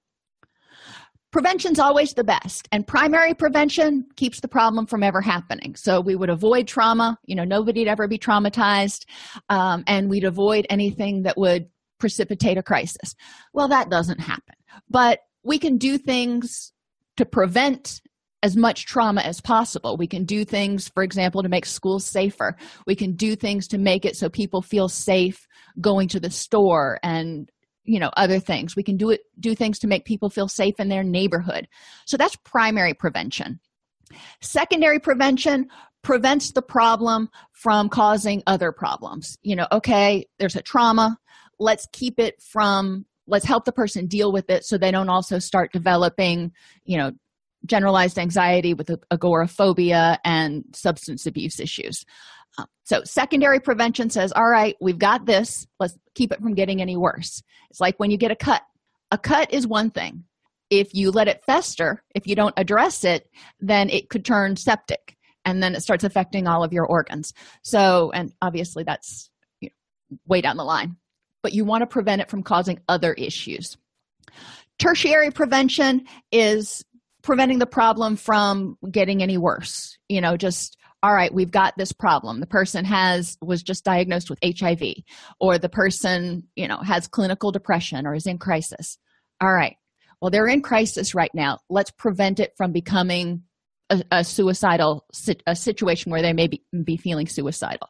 [1.30, 6.16] prevention's always the best and primary prevention keeps the problem from ever happening so we
[6.16, 9.04] would avoid trauma you know nobody'd ever be traumatized
[9.48, 13.14] um, and we'd avoid anything that would precipitate a crisis
[13.52, 14.54] well that doesn't happen
[14.88, 16.72] but we can do things
[17.16, 18.00] to prevent
[18.42, 19.96] as much trauma as possible.
[19.96, 22.56] We can do things, for example, to make schools safer.
[22.86, 25.46] We can do things to make it so people feel safe
[25.80, 27.50] going to the store and
[27.90, 28.76] you know other things.
[28.76, 31.66] We can do it do things to make people feel safe in their neighborhood.
[32.06, 33.58] So that's primary prevention.
[34.40, 35.68] Secondary prevention
[36.02, 39.36] prevents the problem from causing other problems.
[39.42, 41.18] You know okay there's a trauma.
[41.58, 45.40] Let's keep it from let's help the person deal with it so they don't also
[45.40, 46.52] start developing
[46.84, 47.10] you know
[47.66, 52.06] generalized anxiety with agoraphobia and substance abuse issues.
[52.84, 56.96] So, secondary prevention says, all right, we've got this, let's keep it from getting any
[56.96, 57.42] worse.
[57.70, 58.62] It's like when you get a cut.
[59.10, 60.24] A cut is one thing.
[60.70, 65.16] If you let it fester, if you don't address it, then it could turn septic
[65.44, 67.32] and then it starts affecting all of your organs.
[67.62, 70.96] So, and obviously that's you know, way down the line,
[71.42, 73.76] but you want to prevent it from causing other issues.
[74.78, 76.84] Tertiary prevention is
[77.22, 81.92] preventing the problem from getting any worse you know just all right we've got this
[81.92, 82.40] problem.
[82.40, 84.82] The person has was just diagnosed with hiv
[85.40, 88.98] or the person you know has clinical depression or is in crisis.
[89.40, 89.76] All right.
[90.20, 91.58] Well they're in crisis right now.
[91.68, 93.44] Let's prevent it from becoming
[93.88, 95.06] a, a suicidal
[95.46, 97.88] a situation where they may be, be feeling suicidal.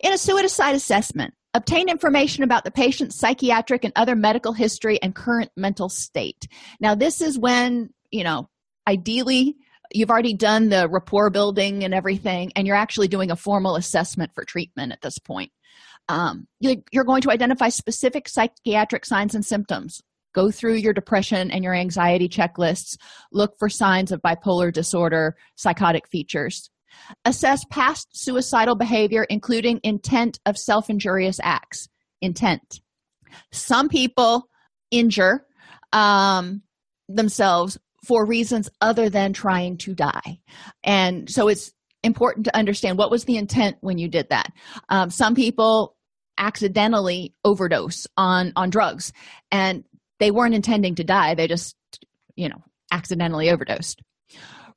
[0.00, 5.14] In a suicide assessment obtain information about the patient's psychiatric and other medical history and
[5.14, 6.48] current mental state.
[6.80, 8.48] Now this is when you know
[8.86, 9.56] ideally
[9.92, 14.32] you've already done the rapport building and everything and you're actually doing a formal assessment
[14.34, 15.52] for treatment at this point.
[16.08, 20.02] Um, you're going to identify specific psychiatric signs and symptoms.
[20.34, 22.96] Go through your depression and your anxiety checklists.
[23.32, 26.70] Look for signs of bipolar disorder psychotic features.
[27.24, 31.88] Assess past suicidal behavior including intent of self-injurious acts.
[32.20, 32.80] Intent.
[33.52, 34.48] Some people
[34.90, 35.46] injure
[35.92, 36.62] um,
[37.08, 40.38] themselves for reasons other than trying to die.
[40.82, 44.52] And so it's important to understand what was the intent when you did that.
[44.88, 45.96] Um, some people
[46.36, 49.12] accidentally overdose on on drugs
[49.52, 49.84] and
[50.18, 51.34] they weren't intending to die.
[51.34, 51.76] They just
[52.36, 54.02] you know accidentally overdosed.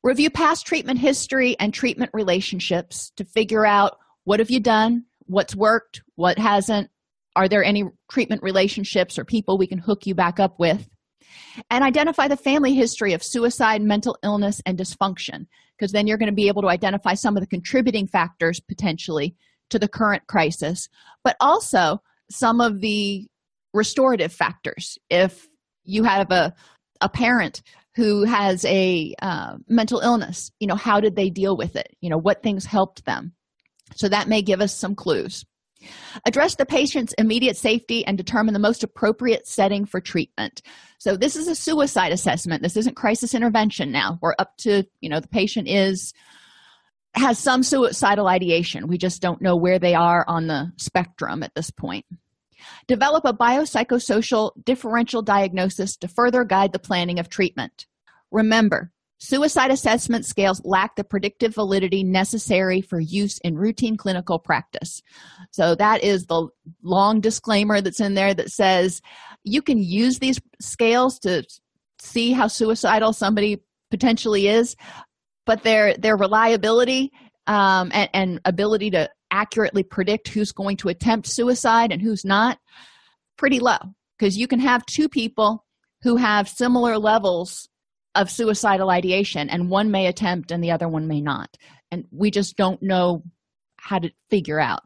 [0.03, 5.55] Review past treatment history and treatment relationships to figure out what have you done what's
[5.55, 6.89] worked what hasn't
[7.35, 10.89] are there any treatment relationships or people we can hook you back up with
[11.69, 15.45] and identify the family history of suicide mental illness and dysfunction
[15.77, 19.35] because then you're going to be able to identify some of the contributing factors potentially
[19.69, 20.89] to the current crisis
[21.23, 23.27] but also some of the
[23.73, 24.97] restorative factors.
[25.09, 25.47] If
[25.83, 26.53] you have a,
[27.01, 27.61] a parent
[27.95, 31.95] who has a uh, mental illness you know how did they deal with it?
[32.01, 33.33] You know what things helped them?
[33.95, 35.45] So that may give us some clues
[36.25, 40.61] address the patient's immediate safety and determine the most appropriate setting for treatment.
[40.99, 42.63] So this is a suicide assessment.
[42.63, 44.19] This isn't crisis intervention now.
[44.21, 46.13] We're up to you know the patient is
[47.13, 48.87] has some suicidal ideation.
[48.87, 52.05] We just don't know where they are on the spectrum at this point.
[52.87, 57.87] Develop a biopsychosocial differential diagnosis to further guide the planning of treatment.
[58.31, 65.01] Remember Suicide assessment scales lack the predictive validity necessary for use in routine clinical practice.
[65.51, 66.47] So, that is the
[66.83, 69.01] long disclaimer that's in there that says
[69.43, 71.43] you can use these scales to
[71.99, 74.75] see how suicidal somebody potentially is,
[75.45, 77.11] but their, their reliability
[77.47, 82.59] um, and, and ability to accurately predict who's going to attempt suicide and who's not
[83.37, 83.77] pretty low
[84.17, 85.65] because you can have two people
[86.01, 87.67] who have similar levels
[88.17, 91.55] of suicidal ideation and one may attempt and the other one may not.
[91.91, 93.23] And we just don't know
[93.77, 94.81] how to figure out.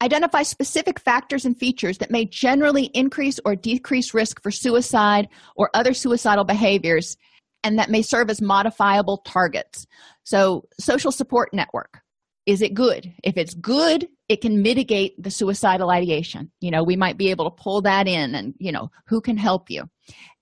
[0.00, 5.70] Identify specific factors and features that may generally increase or decrease risk for suicide or
[5.74, 7.16] other suicidal behaviors
[7.64, 9.86] and that may serve as modifiable targets.
[10.24, 12.00] So social support network.
[12.46, 13.12] Is it good?
[13.22, 16.50] If it's good it can mitigate the suicidal ideation.
[16.60, 19.36] You know we might be able to pull that in and you know who can
[19.36, 19.84] help you?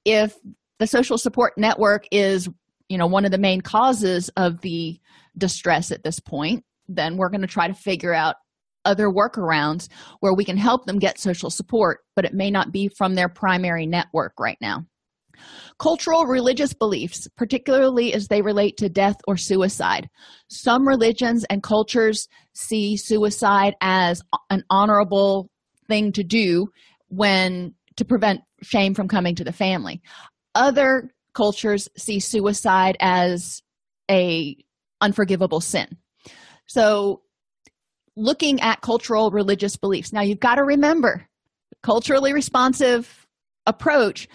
[0.05, 0.35] If
[0.81, 2.49] the social support network is
[2.89, 4.99] you know one of the main causes of the
[5.39, 8.35] distress at this point then we're going to try to figure out
[8.85, 9.89] other workarounds
[10.21, 13.29] where we can help them get social support but it may not be from their
[13.29, 14.85] primary network right now.
[15.79, 20.09] Cultural religious beliefs particularly as they relate to death or suicide.
[20.49, 25.51] Some religions and cultures see suicide as an honorable
[25.89, 26.69] thing to do
[27.09, 30.01] when to prevent shame from coming to the family
[30.55, 33.63] other cultures see suicide as
[34.11, 34.57] a
[35.01, 35.97] unforgivable sin.
[36.67, 37.23] So
[38.17, 41.27] looking at cultural religious beliefs now you've got to remember
[41.83, 43.27] culturally responsive
[43.67, 44.29] approach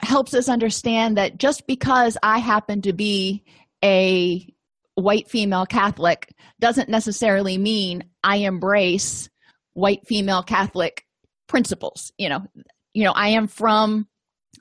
[0.00, 3.44] helps us understand that just because i happen to be
[3.84, 4.46] a
[4.94, 9.28] white female catholic doesn't necessarily mean i embrace
[9.74, 11.04] white female catholic
[11.46, 12.12] principles.
[12.18, 12.46] You know
[12.94, 14.06] you know i am from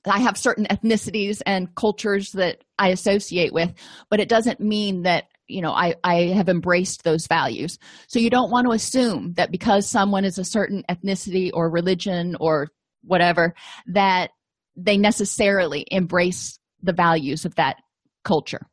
[0.10, 3.74] i have certain ethnicities and cultures that i associate with
[4.10, 7.80] but it doesn't mean that you know i i have embraced those values.
[8.08, 12.36] So you don't want to assume that because someone is a certain ethnicity or religion
[12.40, 12.70] or
[13.04, 13.56] whatever
[13.88, 14.32] that
[14.76, 17.78] they necessarily embrace the values of that
[18.24, 18.68] culture.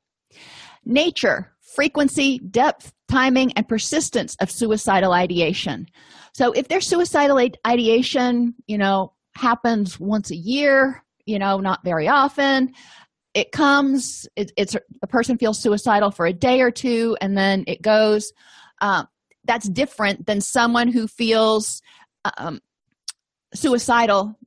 [0.85, 5.89] Nature frequency depth timing and persistence of suicidal ideation.
[6.33, 12.09] So if their suicidal ideation you know happens once a year you know not very
[12.09, 12.73] often.
[13.35, 17.65] It comes it, it's a person feels suicidal for a day or two and then
[17.67, 18.33] it goes.
[18.81, 19.09] Um,
[19.45, 21.83] that's different than someone who feels
[22.39, 22.61] um,
[23.55, 24.39] suicidal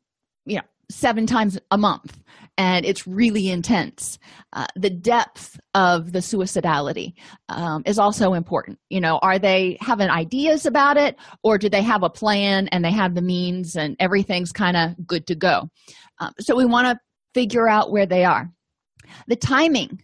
[0.46, 2.18] you know seven times a month
[2.58, 4.18] and it's really intense.
[4.54, 7.14] Uh, the depth of the suicidality
[7.50, 8.80] um, is also important.
[8.90, 12.84] You know are they having ideas about it or do they have a plan and
[12.84, 15.70] they have the means and everything's kind of good to go?
[16.20, 17.00] Um, so we want to
[17.34, 18.50] figure out where they are.
[19.28, 20.04] The timing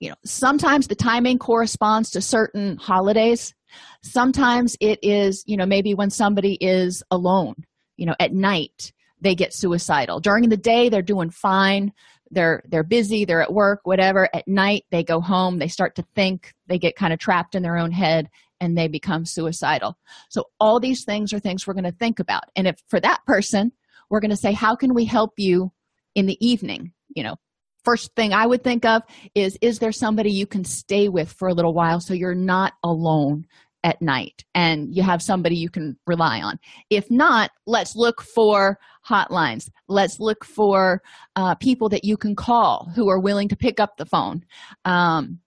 [0.00, 3.54] you know sometimes the timing corresponds to certain holidays.
[4.02, 7.54] Sometimes it is you know maybe when somebody is alone
[7.96, 10.20] you know at night they get suicidal.
[10.20, 11.92] During the day they're doing fine.
[12.30, 14.28] They're they're busy they're at work whatever.
[14.34, 17.62] At night they go home they start to think they get kind of trapped in
[17.62, 18.28] their own head
[18.60, 19.96] and they become suicidal.
[20.28, 22.44] So all these things are things we're going to think about.
[22.56, 23.72] And if for that person
[24.10, 25.72] we're going to say how can we help you
[26.14, 26.92] in the evening?
[27.14, 27.36] You know
[27.84, 29.02] first thing i would think of
[29.34, 32.74] is is there somebody you can stay with for a little while so you're not
[32.84, 33.44] alone
[33.84, 36.58] at night and you have somebody you can rely on.
[36.90, 39.68] If not let's look for hotlines.
[39.88, 41.02] Let's look for
[41.36, 44.44] uh, people that you can call who are willing to pick up the phone.
[44.84, 45.40] Um,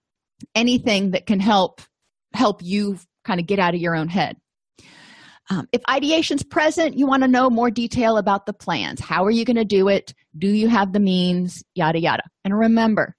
[0.54, 1.80] anything that can help
[2.34, 4.36] help you kind of get out of your own head.
[5.48, 9.00] Um, if ideation's present you want to know more detail about the plans.
[9.00, 10.12] How are you going to do it?
[10.36, 11.62] Do you have the means?
[11.74, 12.24] Yada yada.
[12.44, 13.16] And remember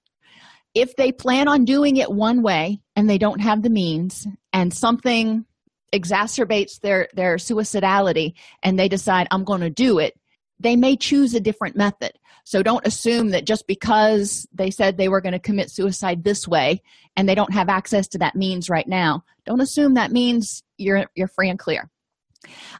[0.74, 4.74] if they plan on doing it one way and they don't have the means and
[4.74, 5.46] something
[5.94, 10.14] exacerbates their their suicidality and they decide i'm going to do it
[10.60, 12.12] they may choose a different method.
[12.44, 16.48] So don't assume that just because they said they were going to commit suicide this
[16.48, 16.82] way
[17.16, 21.06] and they don't have access to that means right now don't assume that means you're
[21.14, 21.90] you're free and clear.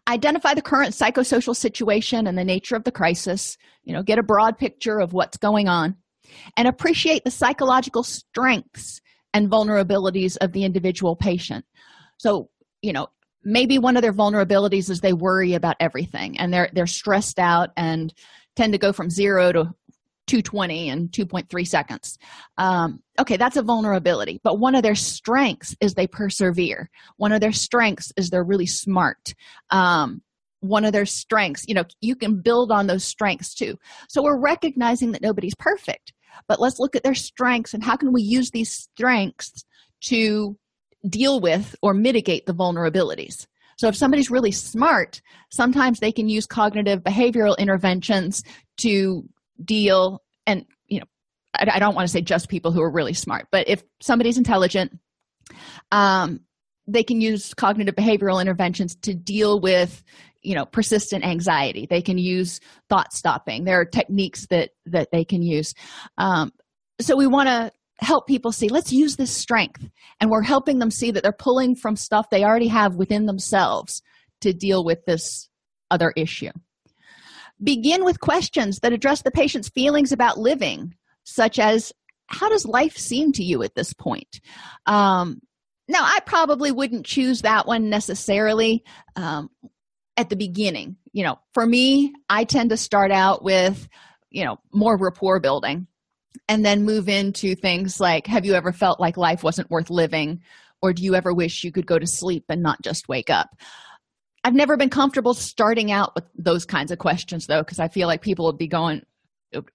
[0.06, 4.22] Identify the current psychosocial situation and the nature of the crisis you know get a
[4.22, 5.96] broad picture of what's going on
[6.56, 9.00] and appreciate the psychological strengths
[9.34, 11.64] and vulnerabilities of the individual patient.
[12.18, 12.50] So
[12.82, 13.08] you know
[13.44, 17.70] maybe one of their vulnerabilities is they worry about everything and they're they're stressed out
[17.76, 18.12] and
[18.56, 19.74] tend to go from 0 to
[20.26, 22.18] 220 in 2.3 seconds.
[22.58, 26.90] Um, okay that's a vulnerability but one of their strengths is they persevere.
[27.16, 29.34] One of their strengths is they're really smart.
[29.70, 30.22] Um,
[30.60, 33.78] one of their strengths you know you can build on those strengths too.
[34.08, 36.12] So we're recognizing that nobody's perfect
[36.46, 39.64] but let's look at their strengths and how can we use these strengths
[40.00, 40.56] to
[41.08, 43.46] deal with or mitigate the vulnerabilities.
[43.76, 45.20] So if somebody's really smart
[45.50, 48.42] sometimes they can use cognitive behavioral interventions
[48.78, 49.28] to
[49.64, 51.06] deal and you know
[51.54, 54.38] i, I don't want to say just people who are really smart but if somebody's
[54.38, 54.98] intelligent
[55.90, 56.40] um,
[56.86, 60.02] they can use cognitive behavioral interventions to deal with
[60.42, 61.86] you know persistent anxiety.
[61.88, 63.64] They can use thought stopping.
[63.64, 65.74] There are techniques that that they can use.
[66.16, 66.52] Um,
[67.00, 69.88] so we want to help people see let's use this strength.
[70.20, 74.02] And we're helping them see that they're pulling from stuff they already have within themselves
[74.40, 75.48] to deal with this
[75.90, 76.50] other issue.
[77.62, 81.92] Begin with questions that address the patient's feelings about living such as
[82.28, 84.40] how does life seem to you at this point?
[84.86, 85.40] Um,
[85.88, 88.84] now i probably wouldn't choose that one necessarily.
[89.16, 89.48] Um,
[90.18, 90.96] at the beginning.
[91.12, 93.88] You know for me i tend to start out with
[94.30, 95.86] you know more rapport building
[96.48, 100.42] and then move into things like have you ever felt like life wasn't worth living?
[100.80, 103.50] Or do you ever wish you could go to sleep and not just wake up?
[104.44, 108.06] I've never been comfortable starting out with those kinds of questions though because i feel
[108.06, 109.02] like people would be going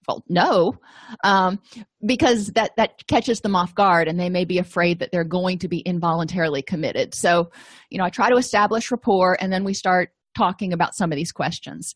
[0.08, 0.78] well no
[1.24, 1.60] um,
[2.06, 5.58] because that that catches them off guard and they may be afraid that they're going
[5.58, 7.14] to be involuntarily committed.
[7.14, 7.50] So
[7.90, 11.16] you know i try to establish rapport and then we start talking about some of
[11.16, 11.94] these questions.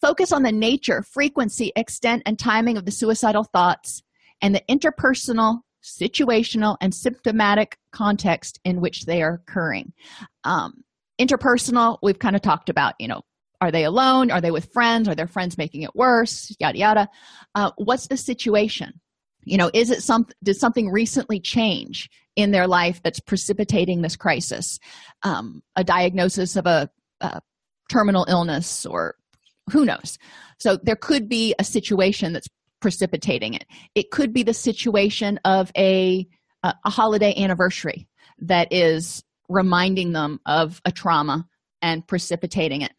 [0.00, 4.02] Focus on the nature frequency extent and timing of the suicidal thoughts
[4.40, 9.92] and the interpersonal situational and symptomatic context in which they are occurring.
[10.44, 10.84] Um,
[11.20, 13.22] interpersonal we've kind of talked about you know
[13.62, 14.30] are they alone?
[14.30, 15.06] Are they with friends?
[15.06, 16.54] Are their friends making it worse?
[16.58, 17.08] Yada yada.
[17.54, 19.00] Uh, what's the situation?
[19.44, 24.16] You know is it some did something recently change in their life that's precipitating this
[24.16, 24.78] crisis?
[25.22, 27.40] Um, a diagnosis of a, a
[27.90, 29.16] terminal illness or
[29.70, 30.18] who knows.
[30.58, 32.48] So there could be a situation that's
[32.80, 33.66] precipitating it.
[33.94, 36.26] It could be the situation of a
[36.62, 38.06] uh, a holiday anniversary
[38.38, 41.46] that is reminding them of a trauma
[41.80, 42.92] and precipitating it.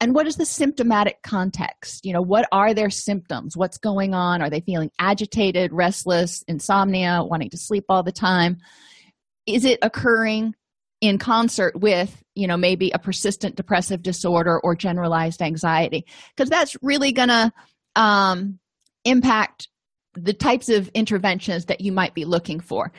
[0.00, 2.04] And what is the symptomatic context?
[2.04, 3.56] You know what are their symptoms?
[3.56, 4.42] What's going on?
[4.42, 8.58] Are they feeling agitated restless insomnia wanting to sleep all the time?
[9.46, 10.54] Is it occurring
[11.00, 16.76] in concert with you know maybe a persistent depressive disorder or generalized anxiety because that's
[16.82, 17.52] really going to
[17.96, 18.58] um,
[19.04, 19.68] impact
[20.14, 22.92] the types of interventions that you might be looking for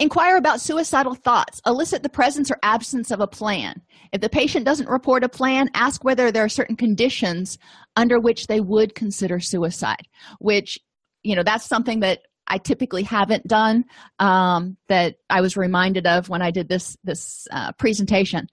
[0.00, 1.60] Inquire about suicidal thoughts.
[1.66, 3.82] Elicit the presence or absence of a plan.
[4.12, 7.58] If the patient doesn't report a plan, ask whether there are certain conditions
[7.96, 10.78] under which they would consider suicide, which,
[11.22, 13.84] you know, that's something that I typically haven't done
[14.18, 18.48] um, that I was reminded of when I did this this uh, presentation.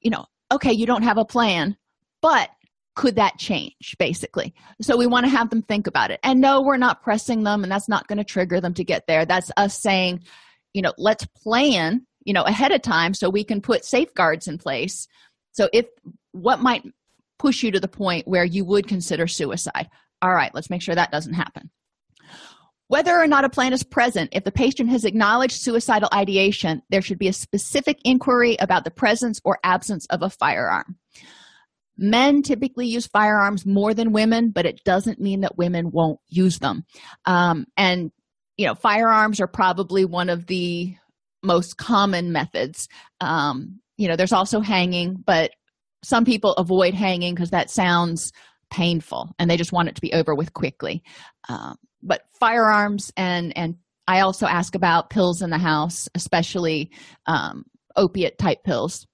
[0.00, 1.76] You know, okay, you don't have a plan,
[2.20, 2.50] but
[2.96, 4.52] could that change basically?
[4.82, 6.18] So we want to have them think about it.
[6.24, 9.06] And no we're not pressing them and that's not going to trigger them to get
[9.06, 9.24] there.
[9.24, 10.24] That's us saying
[10.74, 14.58] you know let's plan you know ahead of time so we can put safeguards in
[14.58, 15.06] place.
[15.52, 15.86] So if
[16.32, 16.82] what might
[17.38, 19.88] push you to the point where you would consider suicide?
[20.20, 21.70] All right let's make sure that doesn't happen
[22.88, 27.02] whether or not a plan is present if the patient has acknowledged suicidal ideation there
[27.02, 30.96] should be a specific inquiry about the presence or absence of a firearm.
[31.96, 36.58] Men typically use firearms more than women but it doesn't mean that women won't use
[36.58, 36.84] them.
[37.24, 38.10] Um, and
[38.56, 40.94] you know firearms are probably one of the
[41.42, 42.88] most common methods.
[43.20, 45.52] Um, you know there's also hanging but
[46.04, 48.32] some people avoid hanging because that sounds
[48.70, 51.02] painful and they just want it to be over with quickly.
[51.48, 53.76] Um, but firearms and and
[54.06, 56.90] i also ask about pills in the house especially
[57.26, 57.64] um,
[57.96, 59.06] opiate type pills.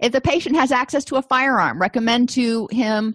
[0.00, 3.14] If the patient has access to a firearm recommend to him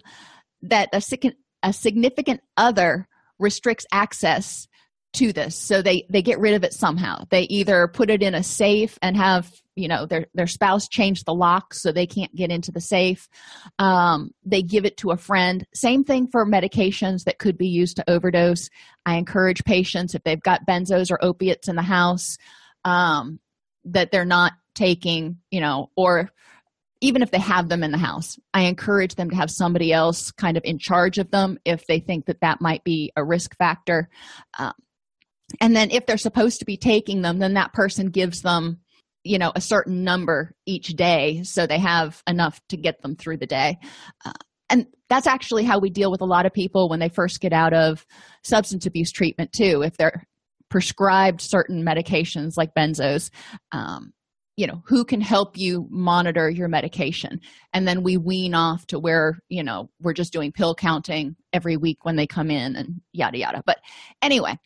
[0.62, 1.32] that a,
[1.62, 3.06] a significant other
[3.38, 4.66] restricts access
[5.14, 7.24] to this so they they get rid of it somehow.
[7.30, 11.24] They either put it in a safe and have you know their their spouse changed
[11.26, 13.28] the lock so they can't get into the safe.
[13.78, 15.66] Um, they give it to a friend.
[15.74, 18.68] Same thing for medications that could be used to overdose.
[19.06, 22.36] I encourage patients if they've got benzos or opiates in the house
[22.84, 23.40] um,
[23.84, 26.30] that they're not taking you know or
[27.00, 30.30] even if they have them in the house i encourage them to have somebody else
[30.30, 33.56] kind of in charge of them if they think that that might be a risk
[33.56, 34.08] factor.
[34.56, 34.72] Um,
[35.60, 38.78] and then if they're supposed to be taking them then that person gives them
[39.24, 43.36] you know a certain number each day so they have enough to get them through
[43.36, 43.78] the day.
[44.24, 44.32] Uh,
[44.70, 47.52] and that's actually how we deal with a lot of people when they first get
[47.52, 48.04] out of
[48.44, 50.26] substance abuse treatment too if they're
[50.68, 53.30] prescribed certain medications like benzos.
[53.72, 54.12] Um,
[54.56, 57.40] you know who can help you monitor your medication?
[57.72, 61.76] And then we wean off to where you know we're just doing pill counting every
[61.76, 63.62] week when they come in and yada yada.
[63.64, 63.78] But
[64.20, 64.58] anyway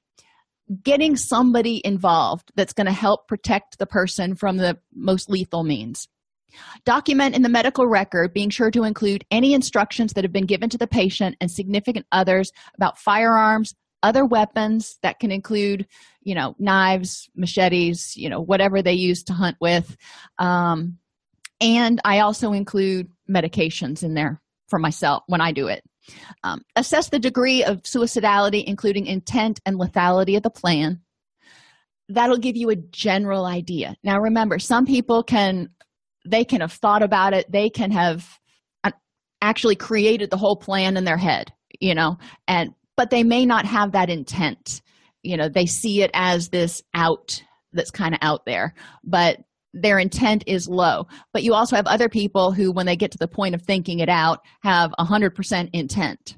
[0.83, 6.09] getting somebody involved that's going to help protect the person from the most lethal means.
[6.85, 10.68] Document in the medical record, being sure to include any instructions that have been given
[10.70, 15.87] to the patient and significant others about firearms, other weapons that can include,
[16.23, 19.97] you know, knives, machetes, you know, whatever they use to hunt with.
[20.39, 20.99] Um,
[21.61, 25.83] and I also include medications in there for myself when I do it.
[26.44, 31.00] Um, assess the degree of suicidality, including intent and lethality of the plan.
[32.09, 33.96] That'll give you a general idea.
[34.03, 35.68] Now, remember, some people can
[36.26, 37.50] they can have thought about it.
[37.50, 38.38] They can have
[38.84, 38.92] uh,
[39.40, 43.64] actually created the whole plan in their head, you know, and but they may not
[43.64, 44.82] have that intent.
[45.22, 47.42] You know, they see it as this out
[47.72, 48.74] that's kind of out there,
[49.05, 49.38] but
[49.73, 51.07] their intent is low.
[51.33, 54.01] But you also have other people who when they get to the point of thinking
[54.01, 56.37] it out have 100% intent.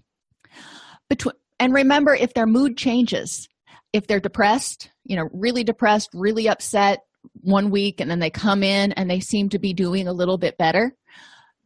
[1.61, 3.49] And remember if their mood changes
[3.93, 7.01] if they're depressed you know really depressed really upset
[7.41, 10.37] one week and then they come in and they seem to be doing a little
[10.37, 10.93] bit better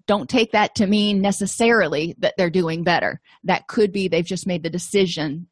[0.08, 3.20] don't take that to mean necessarily that they're doing better.
[3.44, 5.46] That could be they've just made the decision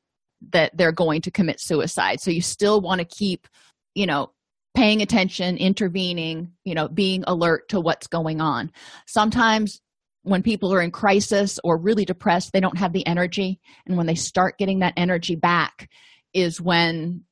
[0.51, 2.21] that they're going to commit suicide.
[2.21, 3.47] So you still want to keep
[3.95, 4.33] you know
[4.77, 8.71] paying attention intervening you know being alert to what's going on.
[9.07, 9.81] Sometimes
[10.23, 13.59] when people are in crisis or really depressed they don't have the energy.
[13.87, 15.89] And when they start getting that energy back
[16.35, 17.25] is when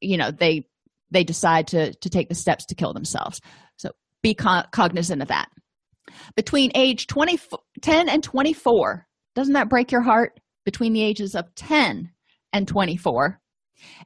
[0.00, 0.66] you know they
[1.10, 3.40] they decide to to take the steps to kill themselves.
[3.76, 3.90] So
[4.22, 5.48] be co- cognizant of that.
[6.34, 7.38] Between age 20
[7.82, 10.40] 10 and 24 doesn't that break your heart?
[10.64, 12.10] Between the ages of 10
[12.54, 13.38] and 24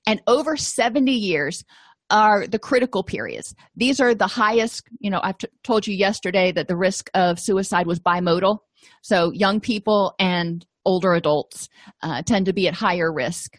[0.06, 1.64] and over 70 years
[2.10, 3.54] are the critical periods.
[3.76, 7.38] These are the highest you know i've t- told you yesterday that the risk of
[7.38, 8.58] suicide was bimodal.
[9.02, 11.68] So young people and older adults
[12.02, 13.58] uh, tend to be at higher risk.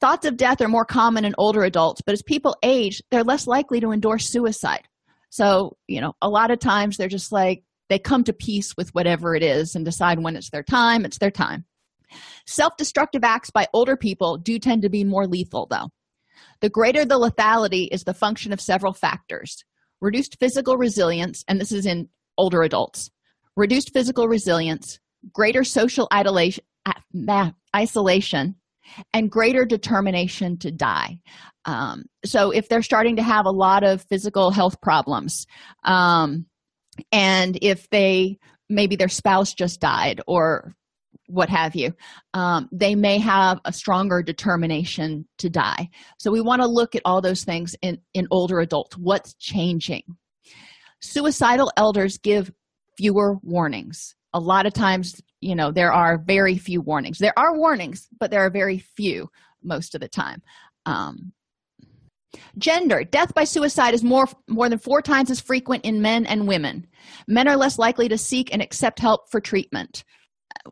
[0.00, 3.46] Thoughts of death are more common in older adults but as people age they're less
[3.46, 4.86] likely to endorse suicide.
[5.30, 8.94] So you know a lot of times they're just like they come to peace with
[8.94, 11.64] whatever it is and decide when it's their time it's their time.
[12.46, 15.90] Self-destructive acts by older people do tend to be more lethal though
[16.60, 19.64] the greater the lethality is the function of several factors
[20.00, 23.10] reduced physical resilience, and this is in older adults,
[23.56, 25.00] reduced physical resilience,
[25.32, 26.08] greater social
[27.74, 28.54] isolation,
[29.12, 31.18] and greater determination to die.
[31.64, 35.46] Um, so, if they're starting to have a lot of physical health problems,
[35.84, 36.46] um,
[37.12, 40.74] and if they maybe their spouse just died or
[41.28, 41.92] what have you
[42.34, 45.90] um, they may have a stronger determination to die.
[46.18, 48.96] So we want to look at all those things in in older adults.
[48.96, 50.02] What's changing?
[51.00, 52.50] Suicidal elders give
[52.96, 54.14] fewer warnings.
[54.34, 57.18] A lot of times you know there are very few warnings.
[57.18, 59.28] There are warnings but there are very few
[59.62, 60.42] most of the time.
[60.86, 61.32] Um,
[62.56, 63.04] gender.
[63.04, 66.86] Death by suicide is more more than four times as frequent in men and women.
[67.26, 70.04] Men are less likely to seek and accept help for treatment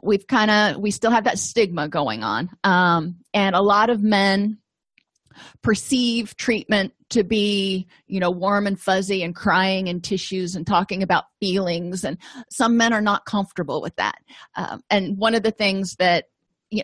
[0.03, 2.51] we've kind of we still have that stigma going on.
[2.65, 4.59] Um, and a lot of men
[5.63, 11.03] perceive treatment to be you know warm and fuzzy and crying in tissues and talking
[11.03, 12.19] about feelings and
[12.51, 14.19] some men are not comfortable with that.
[14.55, 16.25] Um, and one of the things that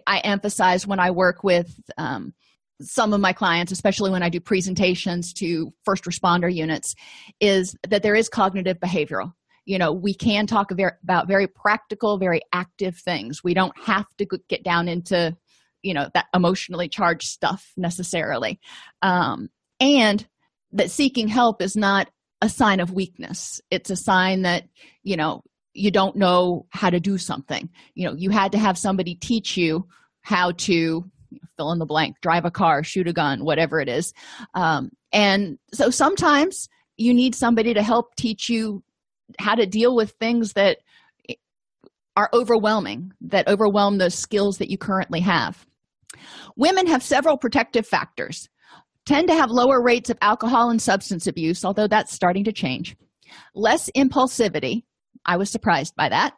[0.07, 2.32] i emphasize when i work with um,
[2.80, 6.94] some of my clients especially when i do presentations to first responder units
[7.40, 9.32] is that there is cognitive behavioral
[9.64, 13.42] you know we can talk about very practical very active things.
[13.44, 15.36] We don't have to get down into
[15.82, 18.60] you know that emotionally charged stuff necessarily.
[19.02, 19.48] Um,
[19.80, 20.26] and
[20.72, 22.08] that seeking help is not
[22.40, 23.60] a sign of weakness.
[23.70, 24.64] It's a sign that
[25.02, 25.42] you know
[25.74, 27.68] you don't know how to do something.
[27.94, 29.86] You know you had to have somebody teach you
[30.22, 31.10] how to
[31.56, 34.12] fill in the blank drive a car shoot a gun whatever it is.
[34.54, 38.82] Um, and so sometimes you need somebody to help teach you
[39.39, 40.78] how to deal with things that
[42.16, 45.66] are overwhelming that overwhelm those skills that you currently have.
[46.57, 48.49] Women have several protective factors
[49.07, 52.97] tend to have lower rates of alcohol and substance abuse although that's starting to change.
[53.55, 54.83] Less impulsivity
[55.24, 56.35] i was surprised by that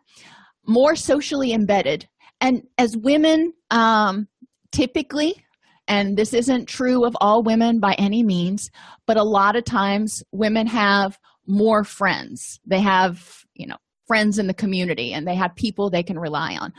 [0.66, 2.08] more socially embedded.
[2.40, 4.28] And as women um,
[4.72, 5.44] typically
[5.86, 8.70] and this isn't true of all women by any means
[9.06, 12.60] but a lot of times women have more friends.
[12.66, 13.76] They have you know
[14.06, 16.72] friends in the community and they have people they can rely on.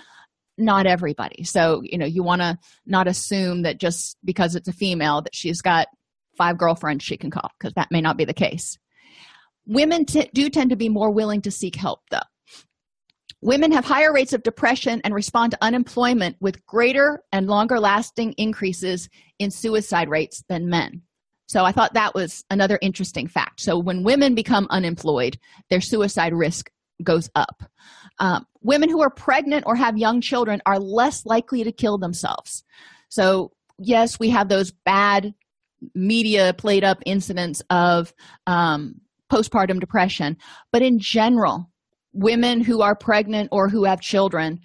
[0.58, 1.44] Not everybody.
[1.44, 5.36] So you know you want to not assume that just because it's a female that
[5.36, 5.88] she's got
[6.38, 8.78] five girlfriends she can call because that may not be the case.
[9.66, 12.20] Women t- do tend to be more willing to seek help though.
[13.42, 18.34] Women have higher rates of depression and respond to unemployment with greater and longer lasting
[18.34, 19.08] increases
[19.38, 21.04] in suicide rates than men
[21.48, 23.62] so I thought that was another interesting fact.
[23.62, 25.38] So when women become unemployed,
[25.70, 26.72] their suicide risk
[27.04, 27.64] goes up.
[28.20, 32.64] Um, women who are pregnant or have young children are less likely to kill themselves.
[33.10, 35.34] So, yes, we have those bad
[35.94, 38.14] media played up incidents of
[38.48, 40.38] um, postpartum depression,
[40.72, 41.70] but in general,
[42.14, 44.62] women who are pregnant or who have children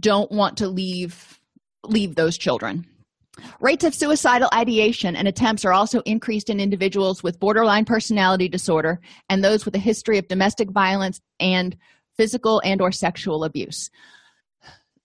[0.00, 1.38] don't want to leave
[1.84, 2.84] leave those children
[3.60, 9.00] Rates of suicidal ideation and attempts are also increased in individuals with borderline personality disorder
[9.28, 11.76] and those with a history of domestic violence and
[12.16, 13.90] physical and or sexual abuse.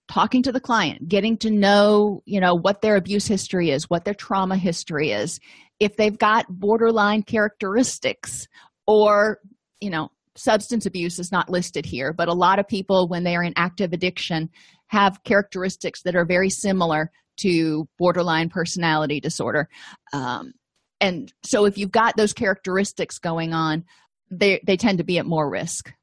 [0.08, 4.06] Talking to the client, getting to know, you know, what their abuse history is, what
[4.06, 5.40] their trauma history is,
[5.80, 8.48] if they've got borderline characteristics
[8.88, 9.40] or,
[9.80, 13.36] you know, substance abuse is not listed here, but a lot of people when they
[13.36, 14.50] are in active addiction
[14.88, 17.12] have characteristics that are very similar
[17.42, 19.70] to borderline personality disorder.
[20.14, 20.54] Um,
[21.00, 23.86] and so if you've got those characteristics going on
[24.32, 25.94] they, they tend to be at more risk.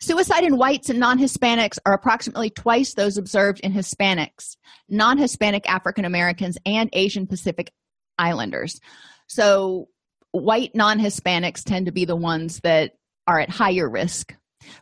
[0.00, 4.56] Suicide in whites and non-hispanics are approximately twice those observed in hispanics
[4.90, 7.72] non-hispanic african americans and asian pacific
[8.18, 8.80] islanders.
[9.28, 9.88] So
[10.32, 12.92] white non-hispanics tend to be the ones that
[13.26, 14.34] are at higher risk.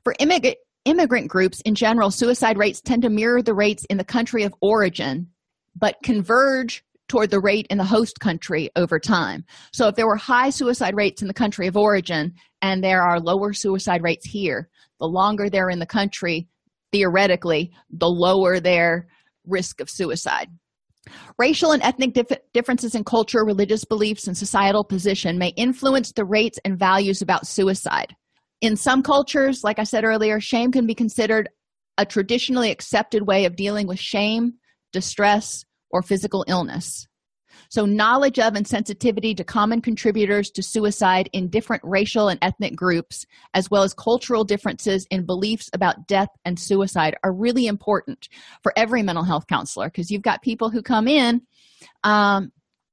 [0.02, 4.04] For immig- immigrant groups in general suicide rates tend to mirror the rates in the
[4.04, 5.28] country of origin
[5.76, 9.44] but converge toward the rate in the host country over time.
[9.72, 13.20] So, if there were high suicide rates in the country of origin and there are
[13.20, 14.68] lower suicide rates here,
[15.00, 16.48] the longer they're in the country,
[16.92, 19.08] theoretically, the lower their
[19.46, 20.48] risk of suicide.
[21.38, 26.24] Racial and ethnic dif- differences in culture, religious beliefs, and societal position may influence the
[26.24, 28.14] rates and values about suicide.
[28.60, 31.48] In some cultures, like I said earlier, shame can be considered
[31.96, 34.54] a traditionally accepted way of dealing with shame,
[34.92, 37.06] distress, or physical illness.
[37.68, 42.74] So, knowledge of and sensitivity to common contributors to suicide in different racial and ethnic
[42.74, 48.28] groups, as well as cultural differences in beliefs about death and suicide, are really important
[48.62, 51.42] for every mental health counselor because you've got people who come in
[52.04, 52.50] um,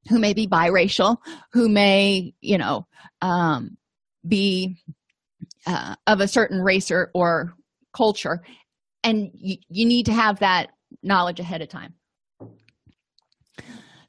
[0.10, 1.18] who may be biracial,
[1.52, 2.88] who may, you know,
[3.22, 3.78] um,
[4.28, 4.78] be
[5.66, 7.54] uh, of a certain race or, or
[7.96, 8.42] culture,
[9.04, 10.70] and you, you need to have that
[11.08, 11.94] knowledge ahead of time.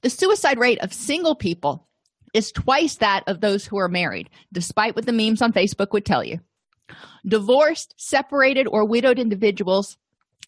[0.03, 1.89] The suicide rate of single people
[2.35, 6.05] is twice that of those who are married, despite what the memes on Facebook would
[6.05, 6.39] tell you.
[7.27, 9.97] Divorced, separated, or widowed individuals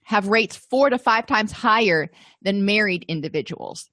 [0.04, 2.10] have rates four to five times higher
[2.42, 3.90] than married individuals.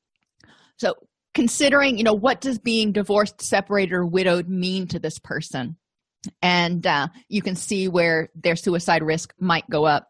[0.78, 0.95] So,
[1.34, 5.78] considering, you know, what does being divorced, separated, or widowed mean to this person?
[6.41, 10.10] And uh, you can see where their suicide risk might go up.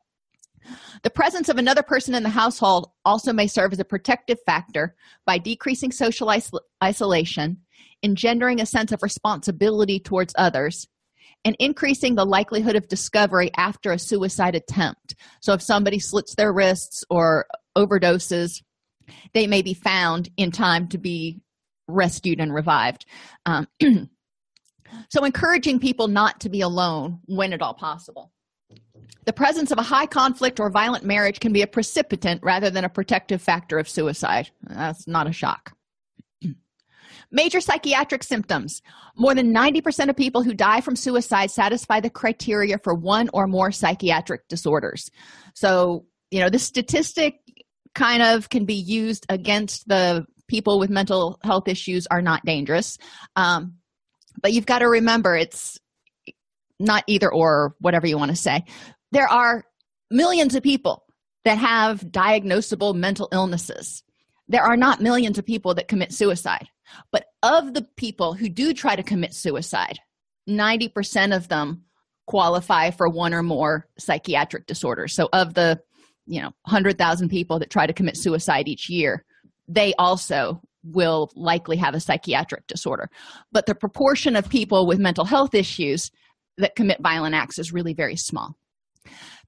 [1.03, 4.95] The presence of another person in the household also may serve as a protective factor
[5.25, 7.57] by decreasing social isol- isolation,
[8.03, 10.87] engendering a sense of responsibility towards others,
[11.45, 15.15] and increasing the likelihood of discovery after a suicide attempt.
[15.41, 17.45] So, if somebody slits their wrists or
[17.77, 18.61] overdoses,
[19.33, 21.41] they may be found in time to be
[21.87, 23.05] rescued and revived.
[23.45, 23.67] Um,
[25.09, 28.31] so, encouraging people not to be alone when at all possible.
[29.27, 32.85] The presence of a high conflict or violent marriage can be a precipitant rather than
[32.85, 34.49] a protective factor of suicide.
[34.63, 35.73] That's not a shock.
[37.31, 38.81] Major psychiatric symptoms.
[39.17, 43.47] More than 90% of people who die from suicide satisfy the criteria for one or
[43.47, 45.11] more psychiatric disorders.
[45.55, 47.41] So, you know, this statistic
[47.93, 52.97] kind of can be used against the people with mental health issues are not dangerous.
[53.35, 53.73] Um,
[54.41, 55.77] but you've got to remember it's
[56.79, 58.63] not either or, whatever you want to say
[59.11, 59.63] there are
[60.11, 61.03] millions of people
[61.45, 64.03] that have diagnosable mental illnesses.
[64.47, 66.67] There are not millions of people that commit suicide.
[67.11, 69.99] But of the people who do try to commit suicide,
[70.49, 71.83] 90% of them
[72.25, 75.13] qualify for one or more psychiatric disorders.
[75.13, 75.79] So of the,
[76.25, 79.25] you know, 100,000 people that try to commit suicide each year,
[79.67, 83.09] they also will likely have a psychiatric disorder.
[83.51, 86.11] But the proportion of people with mental health issues
[86.57, 88.57] that commit violent acts is really very small.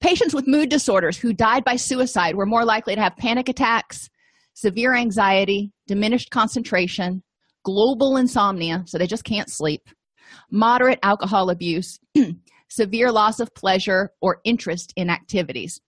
[0.01, 4.10] Patients with mood disorders who died by suicide were more likely to have panic attacks,
[4.53, 7.24] severe anxiety, diminished concentration,
[7.64, 9.89] global insomnia, so they just can't sleep,
[10.51, 11.99] moderate alcohol abuse,
[12.70, 15.82] severe loss of pleasure or interest in activities.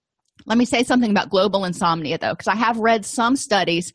[0.45, 3.93] Let me say something about global insomnia, though, because I have read some studies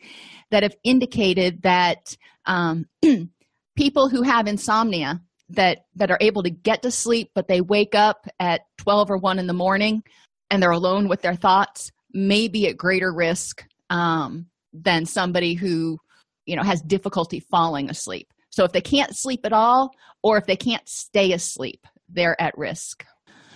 [0.50, 2.16] that have indicated that
[2.46, 2.86] um,
[3.76, 5.20] people who have insomnia
[5.50, 9.16] that that are able to get to sleep but they wake up at 12 or
[9.18, 10.02] 1 in the morning
[10.50, 15.98] and they're alone with their thoughts may be at greater risk um, than somebody who
[16.46, 18.32] you know has difficulty falling asleep.
[18.50, 19.90] So if they can't sleep at all
[20.22, 23.04] or if they can't stay asleep they're at risk.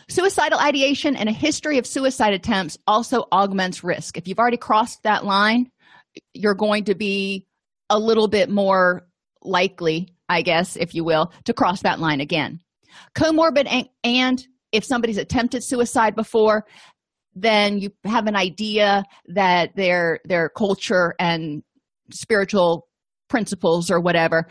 [0.08, 4.16] Suicidal ideation and a history of suicide attempts also augments risk.
[4.16, 5.70] If you've already crossed that line
[6.34, 7.46] you're going to be
[7.88, 9.06] a little bit more
[9.42, 12.60] likely I guess, if you will, to cross that line again.
[13.16, 16.64] Comorbid and, and if somebody's attempted suicide before,
[17.34, 21.62] then you have an idea that their their culture and
[22.12, 22.88] spiritual
[23.28, 24.46] principles or whatever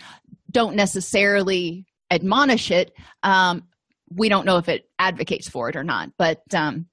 [0.51, 2.91] don't necessarily admonish it.
[3.23, 3.63] Um,
[4.11, 6.88] we don't know if it advocates for it or not, but um,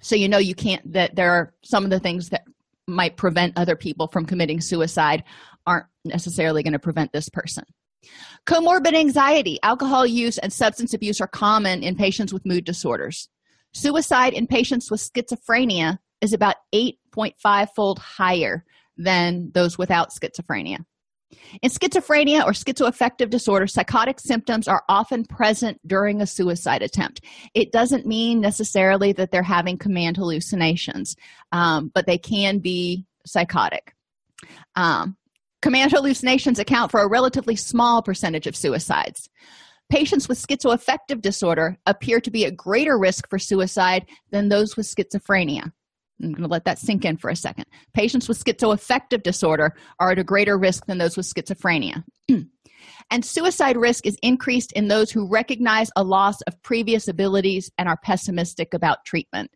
[0.00, 2.42] so you know you can't that there are some of the things that
[2.86, 5.24] might prevent other people from committing suicide
[5.66, 7.64] aren't necessarily going to prevent this person.
[8.46, 13.28] Comorbid anxiety, alcohol use, and substance abuse are common in patients with mood disorders.
[13.74, 18.64] Suicide in patients with schizophrenia is about 8.5 fold higher
[18.96, 20.78] than those without schizophrenia.
[21.60, 27.20] In schizophrenia or schizoaffective disorder, psychotic symptoms are often present during a suicide attempt.
[27.52, 31.16] It doesn't mean necessarily that they're having command hallucinations,
[31.52, 33.94] um, but they can be psychotic.
[34.74, 35.17] Um,
[35.60, 39.28] Command hallucinations account for a relatively small percentage of suicides.
[39.90, 44.86] Patients with schizoaffective disorder appear to be at greater risk for suicide than those with
[44.86, 45.72] schizophrenia.
[46.22, 47.66] I'm going to let that sink in for a second.
[47.94, 52.04] Patients with schizoaffective disorder are at a greater risk than those with schizophrenia.
[53.10, 57.88] and suicide risk is increased in those who recognize a loss of previous abilities and
[57.88, 59.50] are pessimistic about treatment.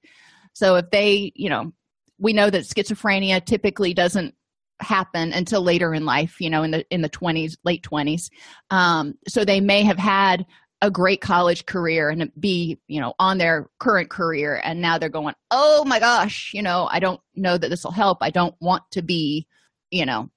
[0.55, 1.73] So if they, you know,
[2.19, 4.35] we know that schizophrenia typically doesn't
[4.83, 8.31] happen until later in life you know in the in the 20s late 20s
[8.71, 10.47] um, so they may have had
[10.83, 15.09] a great college career and be you know on their current career and now they're
[15.09, 18.19] going oh my gosh you know i don't know that this will help.
[18.21, 19.47] I don't want to be
[19.91, 20.29] you know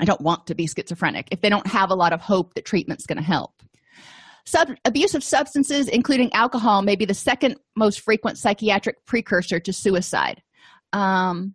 [0.00, 1.28] i don't want to be schizophrenic.
[1.30, 3.52] If they don't have a lot of hope that treatment's going to help.
[4.44, 9.72] Sub- abuse of substances including alcohol may be the second most frequent psychiatric precursor to
[9.72, 10.42] suicide.
[10.92, 11.54] Um,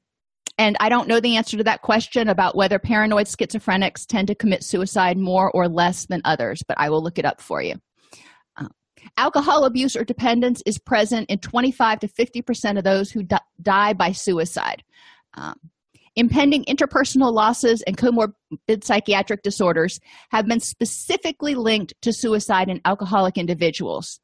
[0.58, 4.36] and i don't know the answer to that question about whether paranoid schizophrenics tend to
[4.36, 7.76] commit suicide more or less than others but i will look it up for you
[9.16, 13.94] Alcohol abuse or dependence is present in 25 to 50% of those who di- die
[13.94, 14.84] by suicide.
[15.36, 15.56] Um,
[16.16, 20.00] impending interpersonal losses and comorbid psychiatric disorders
[20.32, 24.20] have been specifically linked to suicide in alcoholic individuals.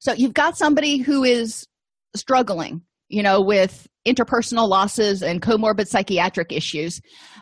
[0.00, 1.66] So you've got somebody who is
[2.14, 2.82] struggling,
[3.12, 7.00] you know, with interpersonal losses and comorbid psychiatric issues,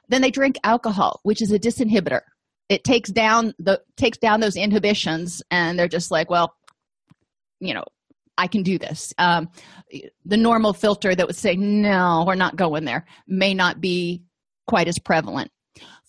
[0.08, 2.20] then they drink alcohol, which is a disinhibitor.
[2.68, 6.54] It takes down the takes down those inhibitions, and they're just like, well,
[7.60, 7.84] you know
[8.38, 9.48] i can do this um,
[10.24, 14.22] the normal filter that would say no we're not going there may not be
[14.66, 15.50] quite as prevalent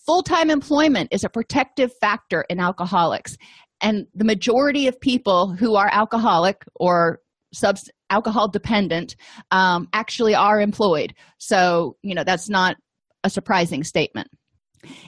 [0.06, 3.36] full-time employment is a protective factor in alcoholics
[3.80, 7.20] and the majority of people who are alcoholic or
[7.52, 9.16] subs alcohol dependent
[9.50, 12.76] um, actually are employed so you know that's not
[13.24, 14.28] a surprising statement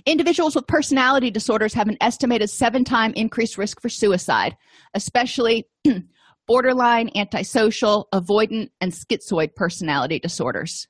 [0.06, 4.56] individuals with personality disorders have an estimated seven time increased risk for suicide
[4.94, 5.66] especially
[6.46, 10.86] borderline, antisocial, avoidant, and schizoid personality disorders.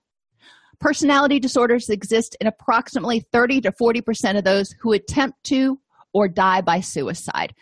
[0.80, 5.78] Personality disorders exist in approximately 30 to 40% of those who attempt to
[6.12, 7.54] or die by suicide.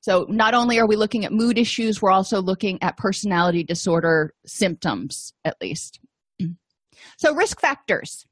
[0.00, 4.34] So, not only are we looking at mood issues, we're also looking at personality disorder
[4.46, 6.00] symptoms, at least.
[7.16, 8.26] So, risk factors.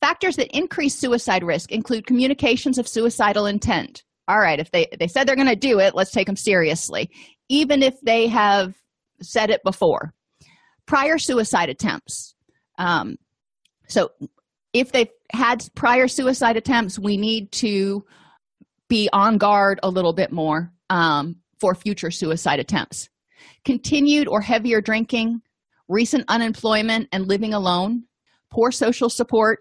[0.00, 4.02] Factors that increase suicide risk include communications of suicidal intent.
[4.28, 7.10] All right, if they, they said they're going to do it, let's take them seriously
[7.52, 8.74] even if they have
[9.20, 10.14] said it before.
[10.86, 12.34] Prior suicide attempts.
[12.78, 13.16] Um,
[13.88, 14.10] so,
[14.72, 18.04] if they've had prior suicide attempts, we need to
[18.88, 23.08] be on guard a little bit more um, for future suicide attempts.
[23.64, 25.40] Continued or heavier drinking,
[25.88, 28.04] recent unemployment and living alone,
[28.50, 29.60] poor social support,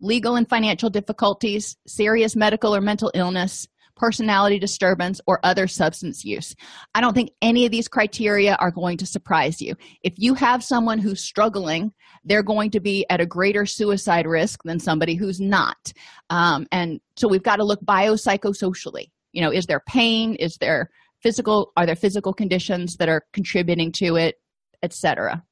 [0.00, 3.66] legal and financial difficulties, serious medical or mental illness,
[3.96, 6.54] personality disturbance, or other substance use.
[6.94, 9.74] I don't think any of these criteria are going to surprise you.
[10.04, 11.92] If you have someone who's struggling,
[12.24, 15.92] they're going to be at a greater suicide risk than somebody who's not.
[16.30, 19.06] Um, and so we've got to look biopsychosocially.
[19.32, 20.34] You know, is there pain?
[20.36, 20.90] Is there
[21.22, 21.72] physical?
[21.76, 24.36] Are there physical conditions that are contributing to it,
[24.82, 25.42] etc.?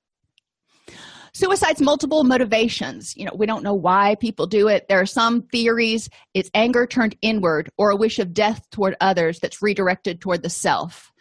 [1.37, 5.43] suicide's multiple motivations you know we don't know why people do it there are some
[5.43, 10.43] theories it's anger turned inward or a wish of death toward others that's redirected toward
[10.43, 11.13] the self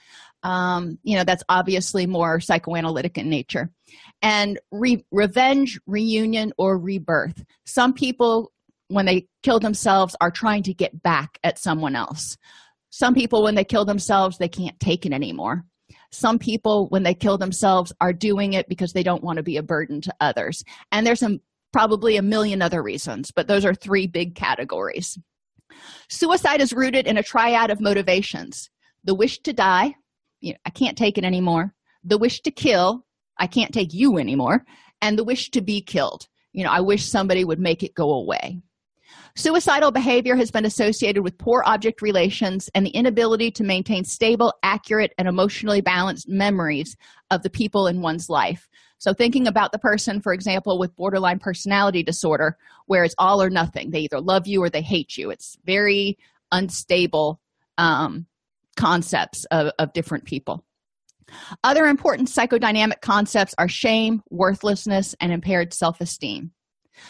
[0.44, 3.70] um, you know that's obviously more psychoanalytic in nature
[4.22, 8.54] and re- revenge reunion or rebirth some people
[8.88, 12.38] when they kill themselves are trying to get back at someone else.
[12.90, 15.66] Some people when they kill themselves they can't take it anymore.
[16.12, 19.58] Some people when they kill themselves are doing it because they don't want to be
[19.58, 20.64] a burden to others.
[20.92, 21.42] And there's some
[21.74, 25.18] probably a million other reasons but those are three big categories.
[26.10, 28.70] Suicide is rooted in a triad of motivations.
[29.04, 29.96] The wish to die
[30.42, 31.74] you know, i can't take it anymore.
[32.04, 33.06] The wish to kill
[33.38, 34.64] i can't take you anymore.
[35.02, 36.28] And the wish to be killed.
[36.54, 38.62] You know i wish somebody would make it go away
[39.36, 44.54] Suicidal behavior has been associated with poor object relations and the inability to maintain stable,
[44.64, 46.96] accurate, and emotionally balanced memories
[47.32, 48.70] of the people in one's life.
[48.98, 53.50] So, thinking about the person, for example, with borderline personality disorder, where it's all or
[53.50, 55.32] nothing, they either love you or they hate you.
[55.32, 56.18] It's very
[56.52, 57.42] unstable
[57.78, 58.26] um,
[58.78, 60.64] concepts of, of different people.
[61.64, 66.52] Other important psychodynamic concepts are shame, worthlessness, and impaired self esteem.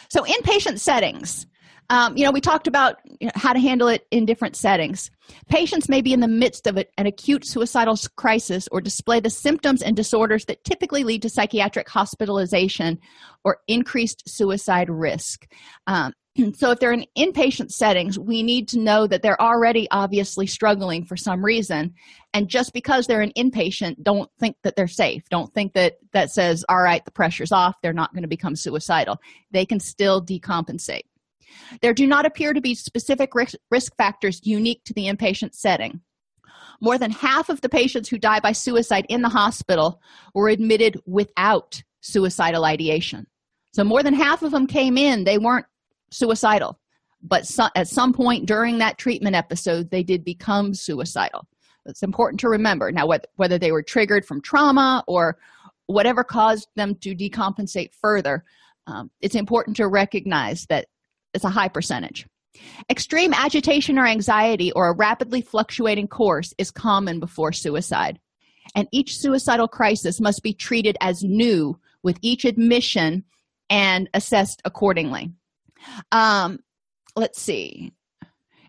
[0.10, 1.45] So, inpatient settings,
[1.89, 5.11] um, you know, we talked about you know, how to handle it in different settings.
[5.47, 9.81] Patients may be in the midst of an acute suicidal crisis or display the symptoms
[9.81, 12.99] and disorders that typically lead to psychiatric hospitalization
[13.43, 15.47] or increased suicide risk.
[15.86, 16.13] Um,
[16.55, 21.05] so if they're in inpatient settings we need to know that they're already obviously struggling
[21.05, 21.93] for some reason.
[22.33, 25.23] And just because they're an inpatient don't think that they're safe.
[25.29, 27.75] Don't think that that says all right the pressure's off.
[27.81, 29.19] They're not going to become suicidal.
[29.51, 31.03] They can still decompensate
[31.82, 36.01] there do not appear to be specific risk, factors unique to the inpatient setting.
[36.82, 40.01] More than half of the patients who die by suicide in the hospital
[40.34, 43.28] were admitted without suicidal ideation.
[43.74, 45.66] So more than half of them came in they weren't
[46.12, 46.80] suicidal.
[47.22, 51.47] But so, at some point during that treatment episode they did become suicidal.
[51.86, 52.91] It's important to remember.
[52.91, 55.38] Now whether, whether they were triggered from trauma or
[55.88, 58.43] whatever caused them to decompensate further
[58.88, 60.88] um, it's important to recognize that
[61.36, 62.25] it's a high percentage
[62.89, 68.19] extreme agitation or anxiety or a rapidly fluctuating course is common before suicide
[68.75, 73.23] and each suicidal crisis must be treated as new with each admission
[73.69, 75.31] and assessed accordingly
[76.11, 76.59] um,
[77.15, 77.93] let's see.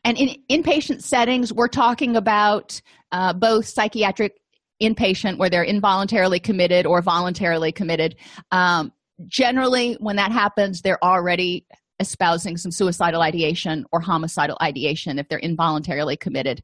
[0.05, 4.37] And in inpatient settings, we're talking about uh, both psychiatric
[4.81, 8.17] inpatient, where they're involuntarily committed or voluntarily committed.
[8.53, 8.93] Um,
[9.27, 11.67] generally, when that happens, they're already
[12.01, 16.63] espousing some suicidal ideation or homicidal ideation if they're involuntarily committed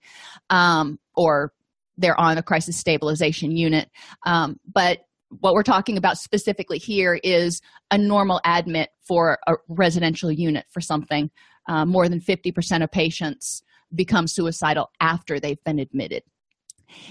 [0.50, 1.52] um, or
[1.96, 3.90] they're on a crisis stabilization unit.
[4.24, 5.00] Um, but
[5.40, 7.60] what we're talking about specifically here is
[7.90, 11.30] a normal admit for a residential unit for something.
[11.68, 13.62] Uh, more than 50% of patients
[13.94, 16.22] become suicidal after they've been admitted.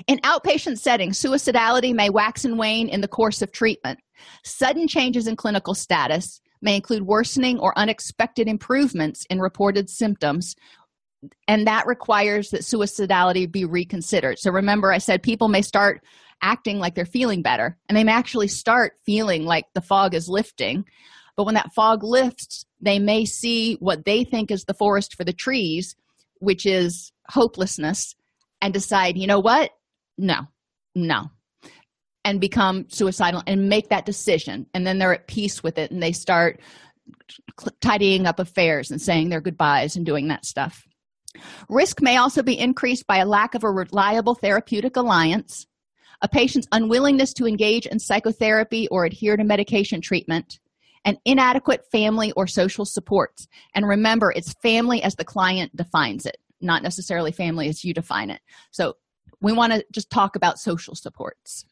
[0.08, 4.00] In outpatient settings suicidality may wax and wane in the course of treatment.
[4.44, 10.56] Sudden changes in clinical status may include worsening or unexpected improvements in reported symptoms
[11.48, 14.40] and that requires that suicidality be reconsidered.
[14.40, 16.02] So remember i said people may start
[16.42, 20.28] acting like they're feeling better and they may actually start feeling like the fog is
[20.28, 20.86] lifting.
[21.38, 25.24] But when that fog lifts they may see what they think is the forest for
[25.24, 25.96] the trees
[26.40, 28.16] which is hopelessness
[28.62, 29.72] and decide you know what?
[30.18, 30.48] No.
[30.96, 31.32] No
[32.24, 36.02] and become suicidal and make that decision and then they're at peace with it and
[36.02, 36.60] they start
[37.82, 40.88] tidying up affairs and saying their goodbyes and doing that stuff
[41.70, 45.66] risk may also be increased by a lack of a reliable therapeutic alliance
[46.22, 50.60] a patient's unwillingness to engage in psychotherapy or adhere to medication treatment,
[51.04, 53.48] and inadequate family or social supports.
[53.74, 58.30] And remember, it's family as the client defines it, not necessarily family as you define
[58.30, 58.42] it.
[58.70, 58.98] So
[59.42, 61.66] we want to just talk about social supports.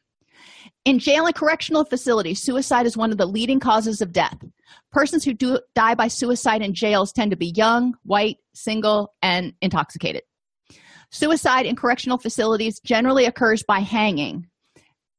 [0.85, 4.37] In jail and correctional facilities, suicide is one of the leading causes of death.
[4.91, 9.53] Persons who do, die by suicide in jails tend to be young, white, single, and
[9.61, 10.23] intoxicated.
[11.11, 14.47] Suicide in correctional facilities generally occurs by hanging,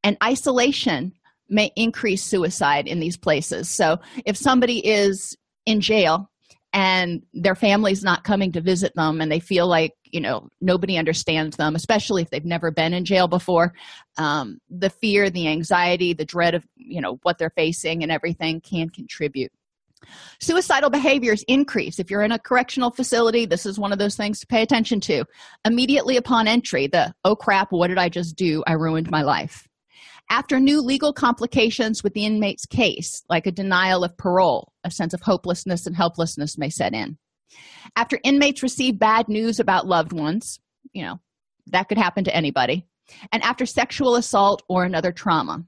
[0.03, 1.12] and isolation
[1.49, 3.68] may increase suicide in these places.
[3.68, 6.31] So, if somebody is in jail
[6.73, 10.97] and their family's not coming to visit them and they feel like you know nobody
[10.97, 13.73] understands them especially if they've never been in jail before
[14.18, 18.61] um, the fear the anxiety the dread of you know what they're facing and everything
[18.61, 19.53] can contribute
[20.41, 21.99] Suicidal behaviors increase.
[21.99, 25.01] If you're in a correctional facility, this is one of those things to pay attention
[25.01, 25.27] to.
[25.66, 28.64] Immediately upon entry, the oh crap, what did I just do?
[28.66, 29.68] I ruined my life.
[30.31, 35.12] After new legal complications with the inmate's case, like a denial of parole, a sense
[35.12, 37.18] of hopelessness and helplessness may set in.
[37.97, 40.61] After inmates receive bad news about loved ones,
[40.93, 41.18] you know,
[41.66, 42.87] that could happen to anybody.
[43.33, 45.64] And after sexual assault or another trauma.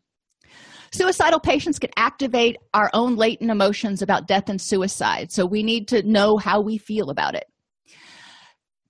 [0.92, 5.88] Suicidal patients can activate our own latent emotions about death and suicide, so we need
[5.88, 7.46] to know how we feel about it.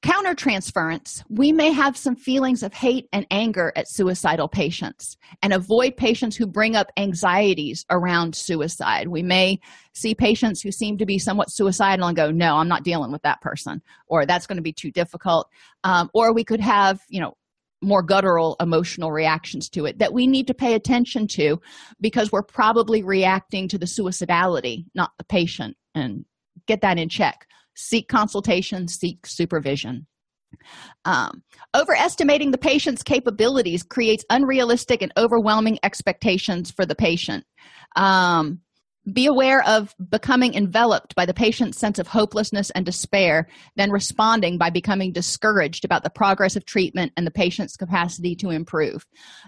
[0.02, 5.96] Countertransference, we may have some feelings of hate and anger at suicidal patients and avoid
[5.96, 9.06] patients who bring up anxieties around suicide.
[9.06, 9.60] We may
[9.92, 13.22] see patients who seem to be somewhat suicidal and go, No, I'm not dealing with
[13.22, 15.48] that person, or that's going to be too difficult.
[15.84, 17.36] Um, or we could have, you know,
[17.80, 21.60] more guttural emotional reactions to it that we need to pay attention to
[22.00, 26.24] because we're probably reacting to the suicidality, not the patient, and
[26.66, 27.46] get that in check.
[27.74, 30.06] Seek consultation, seek supervision.
[31.04, 31.42] Um,
[31.74, 37.44] overestimating the patient's capabilities creates unrealistic and overwhelming expectations for the patient.
[37.96, 38.60] Um,
[39.10, 44.58] be aware of becoming enveloped by the patient's sense of hopelessness and despair, then responding
[44.58, 49.04] by becoming discouraged about the progress of treatment and the patient's capacity to improve.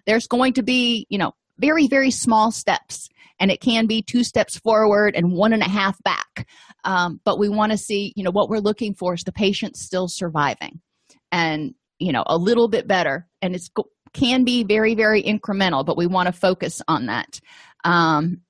[0.07, 4.25] There's going to be, you know, very, very small steps, and it can be two
[4.25, 6.47] steps forward and one and a half back.
[6.85, 9.77] Um, but we want to see, you know, what we're looking for is the patient
[9.77, 10.81] still surviving
[11.33, 13.27] and, you know, a little bit better.
[13.43, 13.71] And it's
[14.13, 17.41] can be very, very incremental, but we want to focus on that.
[17.85, 18.43] Um,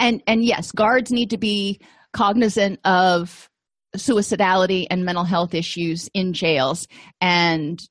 [0.00, 1.80] and and yes guards need to be
[2.12, 3.48] cognizant of
[3.96, 6.88] suicidality and mental health issues in jails
[7.20, 7.82] and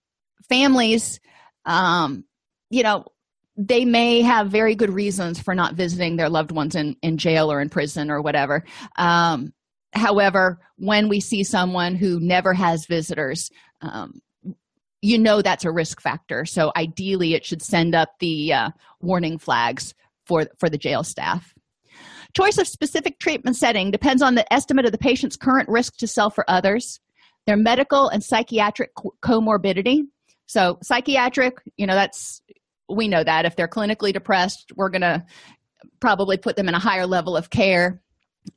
[0.49, 1.20] families
[1.66, 2.24] um
[2.74, 3.05] you know
[3.55, 7.51] they may have very good reasons for not visiting their loved ones in in jail
[7.51, 8.63] or in prison or whatever.
[8.97, 9.53] Um
[9.93, 13.51] however when we see someone who never has visitors
[13.82, 14.21] um,
[15.01, 16.45] you know that's a risk factor.
[16.45, 18.69] So ideally it should send up the uh,
[19.01, 19.93] warning flags
[20.26, 21.53] for for the jail staff.
[22.34, 26.07] Choice of specific treatment setting depends on the estimate of the patient's current risk to
[26.07, 26.99] self or others
[27.45, 30.03] their medical and psychiatric comorbidity.
[30.47, 32.41] So psychiatric you know that's
[32.89, 33.45] we know that.
[33.45, 35.25] If they're clinically depressed we're going to
[35.99, 38.01] probably put them in a higher level of care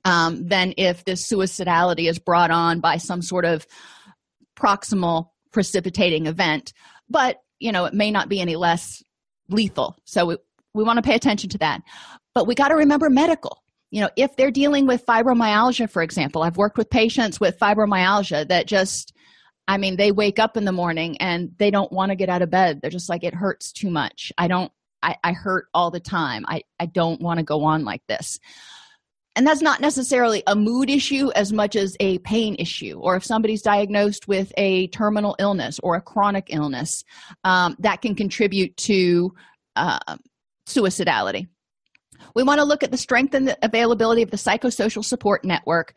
[0.04, 3.66] um, than if this suicidality is brought on by some sort of
[4.56, 6.72] proximal precipitating event.
[7.08, 9.02] But you know it may not be any less
[9.48, 9.96] lethal.
[10.04, 10.36] So we,
[10.74, 11.82] we want to pay attention to that.
[12.34, 13.62] But we got to remember medical.
[13.90, 18.48] You know if they're dealing with fibromyalgia for example i've worked with patients with fibromyalgia
[18.48, 19.14] that just
[19.68, 22.42] i mean they wake up in the morning and they don't want to get out
[22.42, 22.80] of bed.
[22.80, 24.32] They're just like it hurts too much.
[24.38, 26.44] I don't i, I hurt all the time.
[26.48, 28.38] I, I don't want to go on like this.
[29.36, 33.24] And that's not necessarily a mood issue as much as a pain issue or if
[33.24, 37.04] somebody's diagnosed with a terminal illness or a chronic illness
[37.44, 39.34] um, that can contribute to
[39.76, 40.16] uh,
[40.66, 41.48] suicidality.
[42.34, 45.94] We want to look at the strength and the availability of the psychosocial support network.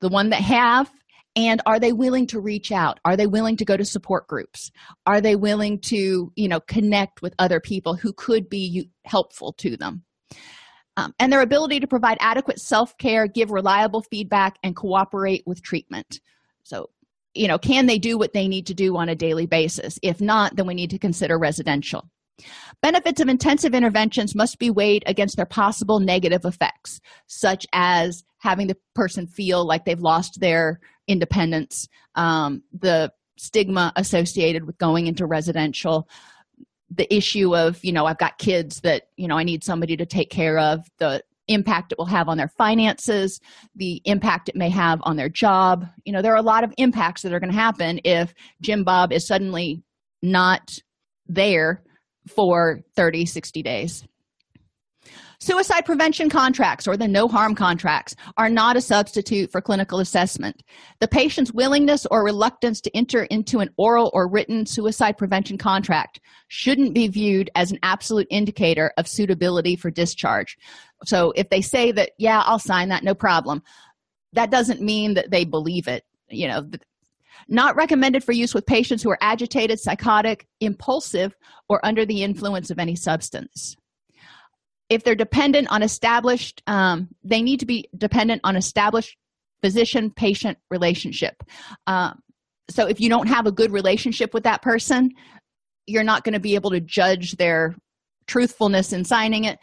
[0.00, 0.90] The one that have
[1.36, 3.00] and are they willing to reach out?
[3.04, 4.70] Are they willing to go to support groups?
[5.06, 9.76] Are they willing to you know connect with other people who could be helpful to
[9.76, 10.04] them?
[10.96, 16.20] Um, and their ability to provide adequate self-care give reliable feedback and cooperate with treatment.
[16.62, 16.90] So
[17.34, 19.98] you know can they do what they need to do on a daily basis?
[20.02, 22.08] If not then we need to consider residential.
[22.82, 28.66] Benefits of intensive interventions must be weighed against their possible negative effects such as having
[28.66, 35.26] the person feel like they've lost their independence um, the stigma associated with going into
[35.26, 36.08] residential
[36.90, 40.06] the issue of you know i've got kids that you know i need somebody to
[40.06, 43.40] take care of the impact it will have on their finances
[43.74, 45.84] the impact it may have on their job.
[46.04, 48.32] You know there are a lot of impacts that are going to happen if
[48.62, 49.82] jim bob is suddenly
[50.22, 50.78] not
[51.26, 51.82] there
[52.28, 54.04] for 30 60 days
[55.40, 60.62] Suicide prevention contracts or the no harm contracts are not a substitute for clinical assessment.
[61.00, 66.20] The patient's willingness or reluctance to enter into an oral or written suicide prevention contract
[66.48, 70.56] shouldn't be viewed as an absolute indicator of suitability for discharge.
[71.04, 73.62] So if they say that, yeah, I'll sign that, no problem,
[74.32, 76.04] that doesn't mean that they believe it.
[76.28, 76.70] You know,
[77.48, 81.34] not recommended for use with patients who are agitated, psychotic, impulsive,
[81.68, 83.76] or under the influence of any substance
[84.94, 89.16] if they're dependent on established um, they need to be dependent on established
[89.62, 91.42] physician patient relationship.
[91.86, 92.20] Um,
[92.70, 95.10] so if you don't have a good relationship with that person
[95.86, 97.74] you're not going to be able to judge their
[98.26, 99.58] truthfulness in signing it.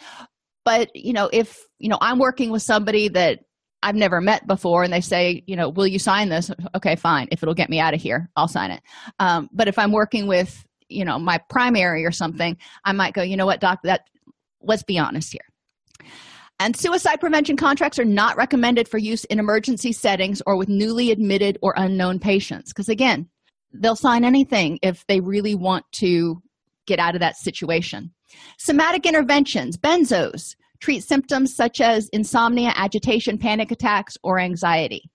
[0.64, 3.40] But you know if you know i'm working with somebody that
[3.82, 6.52] i've never met before and they say you know will you sign this?
[6.76, 7.28] Okay fine.
[7.32, 8.82] If it'll get me out of here i'll sign it.
[9.20, 13.24] Um, but if i'm working with you know my primary or something i might go
[13.24, 14.02] you know what doc that
[14.64, 15.42] let's be honest here.
[16.60, 21.10] And suicide prevention contracts are not recommended for use in emergency settings or with newly
[21.10, 22.72] admitted or unknown patients.
[22.72, 23.28] Because again
[23.74, 26.42] they'll sign anything if they really want to
[26.86, 28.12] get out of that situation.
[28.58, 35.10] Somatic interventions benzos treat symptoms such as insomnia agitation panic attacks or anxiety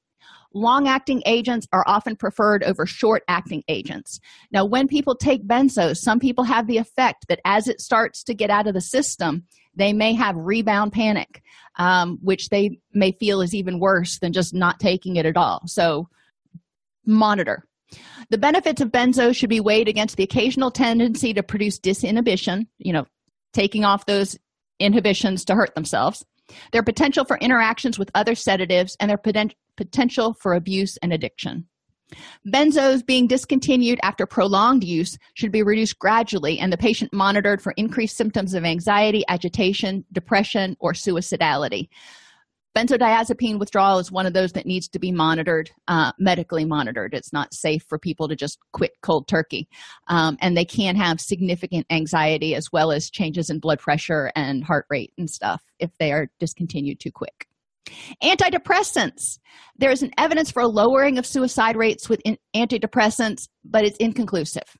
[0.56, 4.18] long acting agents are often preferred over short acting agents.
[4.50, 8.34] Now when people take benzos some people have the effect that as it starts to
[8.34, 9.44] get out of the system
[9.74, 11.42] they may have rebound panic
[11.78, 15.60] um, which they may feel is even worse than just not taking it at all.
[15.66, 16.08] So
[17.04, 17.64] monitor.
[18.30, 22.92] The benefits of benzos should be weighed against the occasional tendency to produce disinhibition you
[22.92, 23.06] know
[23.52, 24.36] taking off those
[24.80, 26.24] inhibitions to hurt themselves
[26.72, 31.66] their potential for interactions with other sedatives and their poten- potential for abuse and addiction.
[32.46, 37.72] Benzos being discontinued after prolonged use should be reduced gradually and the patient monitored for
[37.76, 41.88] increased symptoms of anxiety, agitation, depression, or suicidality.
[42.76, 47.14] Benzodiazepine withdrawal is one of those that needs to be monitored uh, medically monitored.
[47.14, 49.66] It's not safe for people to just quit cold turkey.
[50.08, 54.62] Um, and they can have significant anxiety as well as changes in blood pressure and
[54.62, 57.46] heart rate and stuff if they are discontinued too quick
[58.22, 59.38] antidepressants
[59.78, 62.20] there's an evidence for a lowering of suicide rates with
[62.54, 64.76] antidepressants but it's inconclusive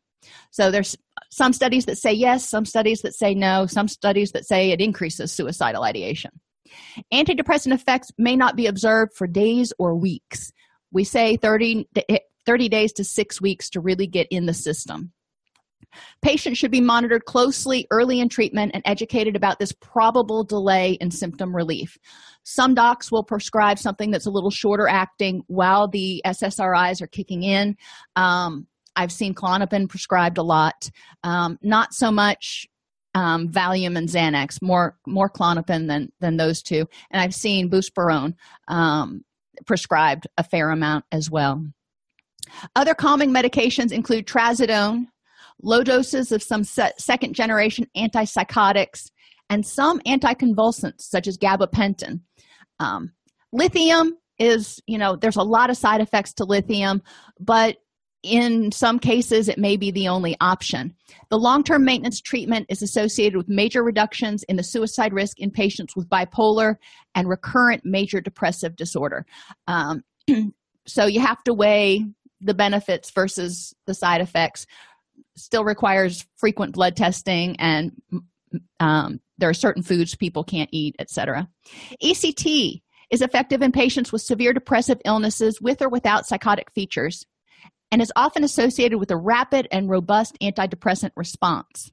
[0.51, 0.97] so there's
[1.31, 4.81] some studies that say yes some studies that say no some studies that say it
[4.81, 6.31] increases suicidal ideation
[7.13, 10.53] Antidepressant effects may not be observed for days or weeks.
[10.93, 11.89] We say 30,
[12.47, 15.13] 30 days to six weeks to really get in the system.
[16.23, 21.11] Patients should be monitored closely early in treatment and educated about this probable delay in
[21.11, 21.99] symptom relief.
[22.43, 27.43] Some docs will prescribe something that's a little shorter acting while the SSRIs are kicking
[27.43, 27.77] in.
[28.15, 30.91] Um, I've seen Klonopin prescribed a lot,
[31.23, 32.67] um, not so much
[33.15, 38.35] um, Valium and Xanax, more more Klonopin than than those two, and I've seen Buspirone
[38.69, 39.25] um,
[39.67, 41.65] prescribed a fair amount as well.
[42.75, 45.07] Other calming medications include trazodone,
[45.63, 49.11] low doses of some se- second generation antipsychotics,
[49.49, 52.21] and some anticonvulsants such as gabapentin.
[52.81, 53.13] Um,
[53.53, 57.03] lithium is, you know, there's a lot of side effects to lithium,
[57.41, 57.77] but
[58.23, 60.95] in some cases, it may be the only option.
[61.31, 65.51] The long term maintenance treatment is associated with major reductions in the suicide risk in
[65.51, 66.77] patients with bipolar
[67.15, 69.25] and recurrent major depressive disorder.
[69.69, 70.03] Um,
[70.87, 72.05] so you have to weigh
[72.41, 74.67] the benefits versus the side effects
[75.37, 77.93] still requires frequent blood testing and
[78.81, 81.49] um, there are certain foods people can't eat etc
[82.01, 82.47] ect
[83.11, 87.25] is effective in patients with severe depressive illnesses with or without psychotic features
[87.93, 91.91] and is often associated with a rapid and robust antidepressant response.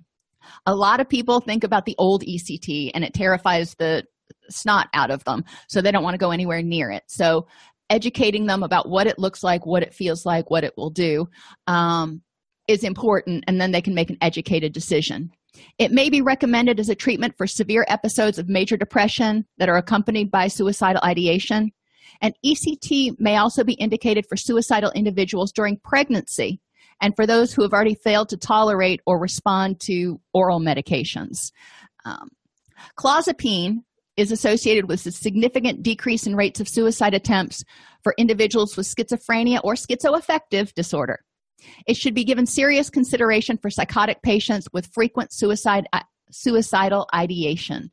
[0.65, 4.05] A lot of people think about the old ect and it terrifies the
[4.49, 7.03] snot out of them so they don't want to go anywhere near it.
[7.07, 7.47] So
[7.89, 11.27] educating them about what it looks like what it feels like what it will do
[11.67, 12.21] um,
[12.73, 15.31] is important and then they can make an educated decision.
[15.77, 19.77] It may be recommended as a treatment for severe episodes of major depression that are
[19.77, 21.71] accompanied by suicidal ideation.
[22.21, 26.59] And ect may also be indicated for suicidal individuals during pregnancy
[27.01, 31.51] and for those who have already failed to tolerate or respond to oral medications.
[32.05, 32.29] Um,
[32.97, 33.83] clozapine
[34.15, 37.63] is associated with a significant decrease in rates of suicide attempts
[38.03, 41.23] for individuals with schizophrenia or schizoaffective disorder
[41.87, 46.01] it should be given serious consideration for psychotic patients with frequent suicide uh,
[46.31, 47.91] suicidal ideation.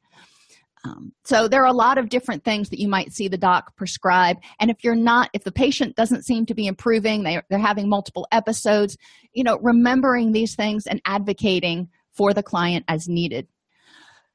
[0.84, 3.76] Um, so there are a lot of different things that you might see the doc
[3.76, 4.38] prescribe.
[4.60, 7.88] And if you're not if the patient doesn't seem to be improving they, they're having
[7.88, 8.96] multiple episodes
[9.32, 13.46] you know remembering these things and advocating for the client as needed.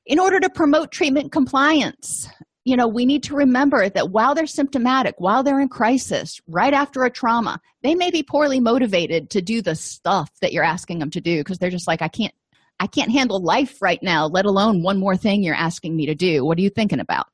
[0.05, 2.29] In order to promote treatment compliance
[2.66, 6.74] you know we need to remember that while they're symptomatic while they're in crisis right
[6.74, 10.99] after a trauma they may be poorly motivated to do the stuff that you're asking
[10.99, 12.34] them to do because they're just like i can't
[12.80, 16.16] i can't handle life right now let alone one more thing you're asking me to
[16.16, 16.45] do.
[16.45, 17.28] What are you thinking about?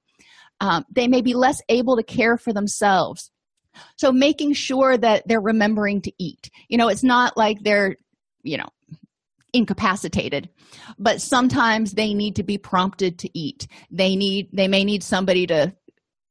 [0.60, 3.32] Um, they may be less able to care for themselves.
[3.98, 6.50] So making sure that they're remembering to eat.
[6.68, 7.96] You know it's not like they're
[8.44, 8.70] you know
[9.54, 10.50] incapacitated.
[10.98, 13.68] But sometimes they need to be prompted to eat.
[13.90, 15.74] They need they may need somebody to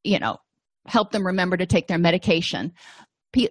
[0.04, 0.38] you know
[0.86, 2.72] help them remember to take their medication.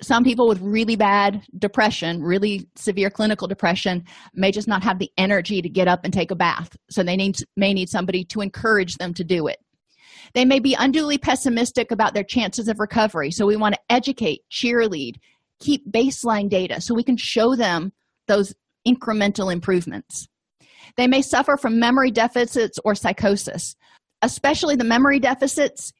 [0.01, 4.03] Some people with really bad depression really severe clinical depression
[4.33, 6.75] may just not have the energy to get up and take a bath.
[6.89, 9.59] So they need may need somebody to encourage them to do it.
[10.33, 13.31] They may be unduly pessimistic about their chances of recovery.
[13.31, 15.15] So we want to educate cheerlead
[15.59, 17.91] keep baseline data so we can show them
[18.27, 18.53] those
[18.87, 20.27] incremental improvements.
[20.97, 23.75] They may suffer from memory deficits or psychosis,
[24.21, 25.93] especially the memory deficits.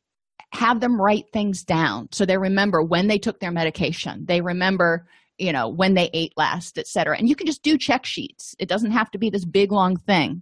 [0.53, 4.25] Have them write things down so they remember when they took their medication.
[4.27, 5.07] They remember,
[5.37, 7.17] you know, when they ate last, etc.
[7.17, 8.55] And you can just do check sheets.
[8.57, 10.41] It doesn't have to be this big long thing.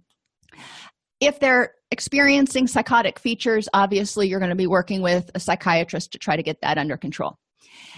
[1.20, 6.18] If they're experiencing psychotic features, obviously you're going to be working with a psychiatrist to
[6.18, 7.36] try to get that under control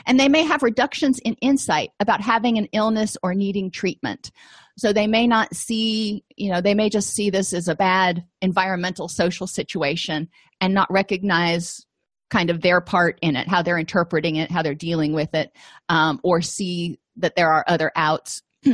[0.07, 4.31] and they may have reductions in insight about having an illness or needing treatment.
[4.77, 8.25] So they may not see you know they may just see this as a bad
[8.41, 10.29] environmental social situation
[10.61, 11.85] and not recognize
[12.31, 15.51] kind of their part in it how they're interpreting it how they're dealing with it
[15.89, 18.43] um, or see that there are other outs.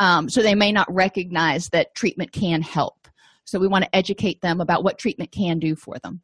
[0.00, 3.06] Um, so they may not recognize that treatment can help.
[3.44, 6.22] So we want to educate them about what treatment can do for them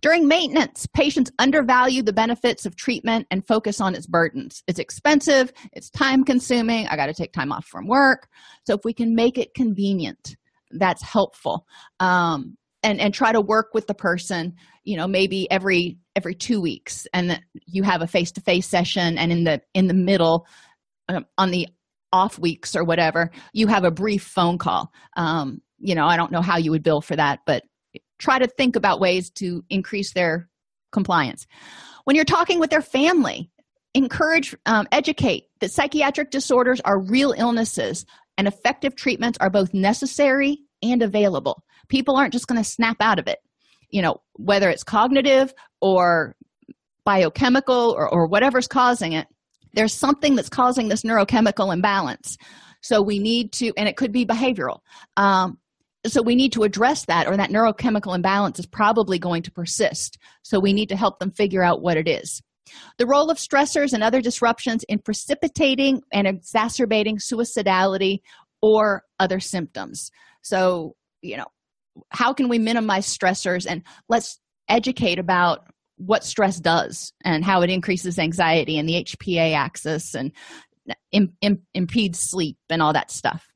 [0.00, 4.62] during maintenance, patients undervalue the benefits of treatment and focus on its burdens.
[4.66, 6.86] It's expensive, it's time consuming.
[6.86, 8.28] I got to take time off from work.
[8.66, 10.36] So, if we can make it convenient,
[10.70, 11.66] that's helpful.
[11.98, 16.60] Um, and, and try to work with the person, you know, maybe every every two
[16.60, 20.46] weeks, and you have a face to face session, and in the in the middle,
[21.08, 21.68] um, on the
[22.12, 24.92] off weeks or whatever, you have a brief phone call.
[25.16, 27.64] Um, you know, I don't know how you would bill for that, but
[28.20, 30.48] try to think about ways to increase their
[30.92, 31.46] compliance.
[32.04, 33.50] When you're talking with their family
[33.92, 38.06] encourage um, educate that psychiatric disorders are real illnesses
[38.38, 41.64] and effective treatments are both necessary and available.
[41.88, 43.40] People aren't just going to snap out of it
[43.90, 46.34] you know whether it's cognitive or
[47.04, 49.26] biochemical or, or whatever's causing it.
[49.72, 52.36] There's something that's causing this neurochemical imbalance.
[52.82, 54.80] So we need to and it could be behavioral.
[55.16, 55.58] Um,
[56.06, 60.18] so we need to address that or that neurochemical imbalance is probably going to persist.
[60.42, 62.42] So we need to help them figure out what it is.
[62.98, 68.20] The role of stressors and other disruptions in precipitating and exacerbating suicidality
[68.62, 70.10] or other symptoms.
[70.42, 71.46] So you know
[72.10, 75.66] how can we minimize stressors and let's educate about
[75.96, 80.32] what stress does and how it increases anxiety and the hpa axis and
[81.12, 83.48] Im- Im- impedes sleep and all that stuff.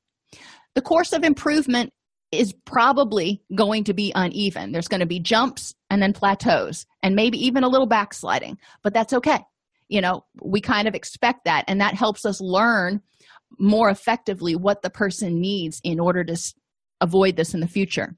[0.74, 1.92] The course of improvement
[2.38, 4.72] is probably going to be uneven.
[4.72, 8.94] There's going to be jumps and then plateaus and maybe even a little backsliding but
[8.94, 9.40] that's okay.
[9.88, 13.00] You know we kind of expect that and that helps us learn
[13.58, 16.36] more effectively what the person needs in order to
[17.00, 18.16] avoid this in the future.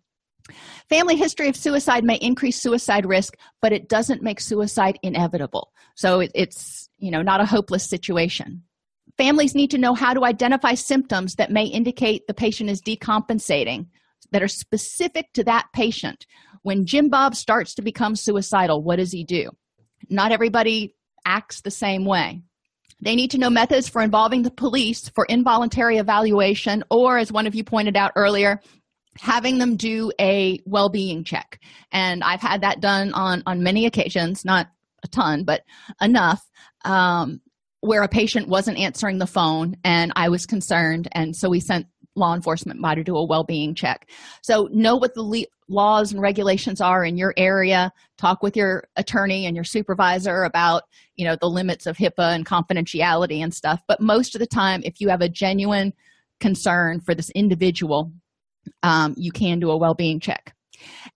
[0.88, 5.72] Family history of suicide may increase suicide risk but it doesn't make suicide inevitable.
[5.96, 8.62] So it's you know not a hopeless situation.
[9.18, 13.86] Families need to know how to identify symptoms that may indicate the patient is decompensating
[14.36, 16.26] that are specific to that patient.
[16.60, 19.48] When jim bob starts to become suicidal what does he do?
[20.10, 20.94] Not everybody
[21.24, 22.42] acts the same way.
[23.00, 27.46] They need to know methods for involving the police for involuntary evaluation or as one
[27.46, 28.60] of you pointed out earlier
[29.18, 31.58] having them do a well-being check.
[31.90, 34.66] And i've had that done on on many occasions not
[35.02, 35.62] a ton but
[36.02, 36.42] enough
[36.84, 37.40] um,
[37.80, 41.86] where a patient wasn't answering the phone and i was concerned and so we sent
[42.16, 44.08] law enforcement to do a well-being check.
[44.42, 47.92] So know what the le- laws and regulations are in your area.
[48.16, 50.84] Talk with your attorney and your supervisor about
[51.14, 53.80] you know the limits of hipaa and confidentiality and stuff.
[53.86, 55.92] But most of the time if you have a genuine
[56.40, 58.12] concern for this individual
[58.82, 60.54] um, you can do a well-being check.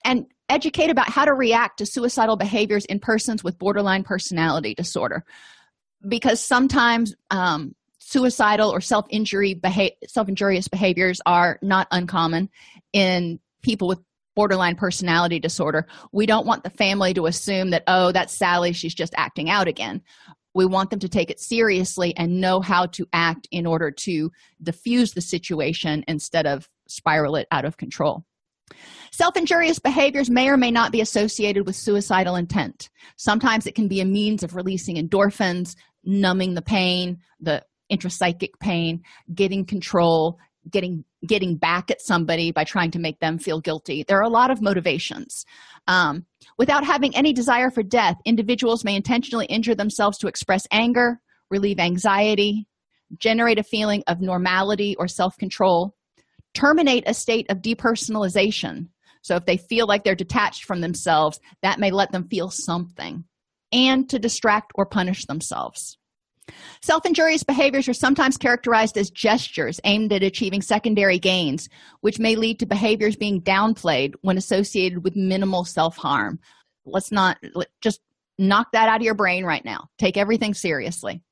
[0.04, 5.24] And educate about how to react to suicidal behaviors in persons with borderline personality disorder.
[6.06, 7.74] Because sometimes um,
[8.10, 12.48] suicidal or self-injury beha- self-injurious behaviors are not uncommon
[12.92, 14.00] in people with
[14.34, 15.86] borderline personality disorder.
[16.12, 19.68] We don't want the family to assume that oh that's sally she's just acting out
[19.68, 20.02] again.
[20.54, 24.32] We want them to take it seriously and know how to act in order to
[24.60, 28.24] diffuse the situation instead of spiral it out of control.
[29.12, 32.90] Self injurious behaviors may or may not be associated with suicidal intent.
[33.16, 39.02] Sometimes it can be a means of releasing endorphins, numbing the pain, the intrapsychic pain,
[39.34, 40.38] getting control,
[40.70, 44.04] getting getting back at somebody by trying to make them feel guilty.
[44.06, 45.44] There are a lot of motivations.
[45.86, 46.24] Um,
[46.56, 51.78] without having any desire for death, individuals may intentionally injure themselves to express anger, relieve
[51.78, 52.66] anxiety,
[53.18, 55.94] generate a feeling of normality or self control,
[56.54, 58.88] terminate a state of depersonalization.
[59.22, 63.24] So, if they feel like they're detached from themselves, that may let them feel something,
[63.72, 65.98] and to distract or punish themselves.
[66.82, 71.68] Self injurious behaviors are sometimes characterized as gestures aimed at achieving secondary gains,
[72.00, 76.38] which may lead to behaviors being downplayed when associated with minimal self harm.
[76.84, 78.00] Let's not let, just
[78.38, 79.88] knock that out of your brain right now.
[79.98, 81.22] Take everything seriously.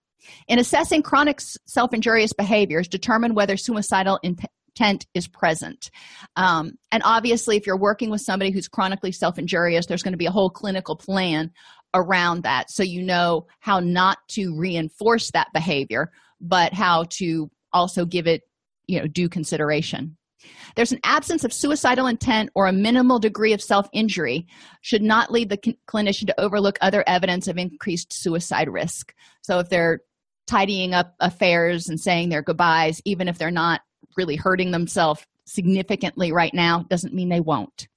[0.46, 5.90] In assessing chronic self injurious behaviors, determine whether suicidal intent is present.
[6.36, 10.18] Um, and obviously, if you're working with somebody who's chronically self injurious, there's going to
[10.18, 11.50] be a whole clinical plan
[11.94, 12.70] around that.
[12.70, 16.10] So you know how not to reinforce that behavior,
[16.40, 18.42] but how to also give it
[18.86, 20.16] you know due consideration.
[20.76, 24.46] There's an absence of suicidal intent or a minimal degree of self-injury
[24.82, 25.58] should not lead the
[25.88, 29.12] clinician to overlook other evidence of increased suicide risk.
[29.42, 30.00] So if they're
[30.46, 33.82] tidying up affairs and saying their goodbyes even if they're not
[34.16, 37.88] really hurting themselves significantly right now doesn't mean they won't.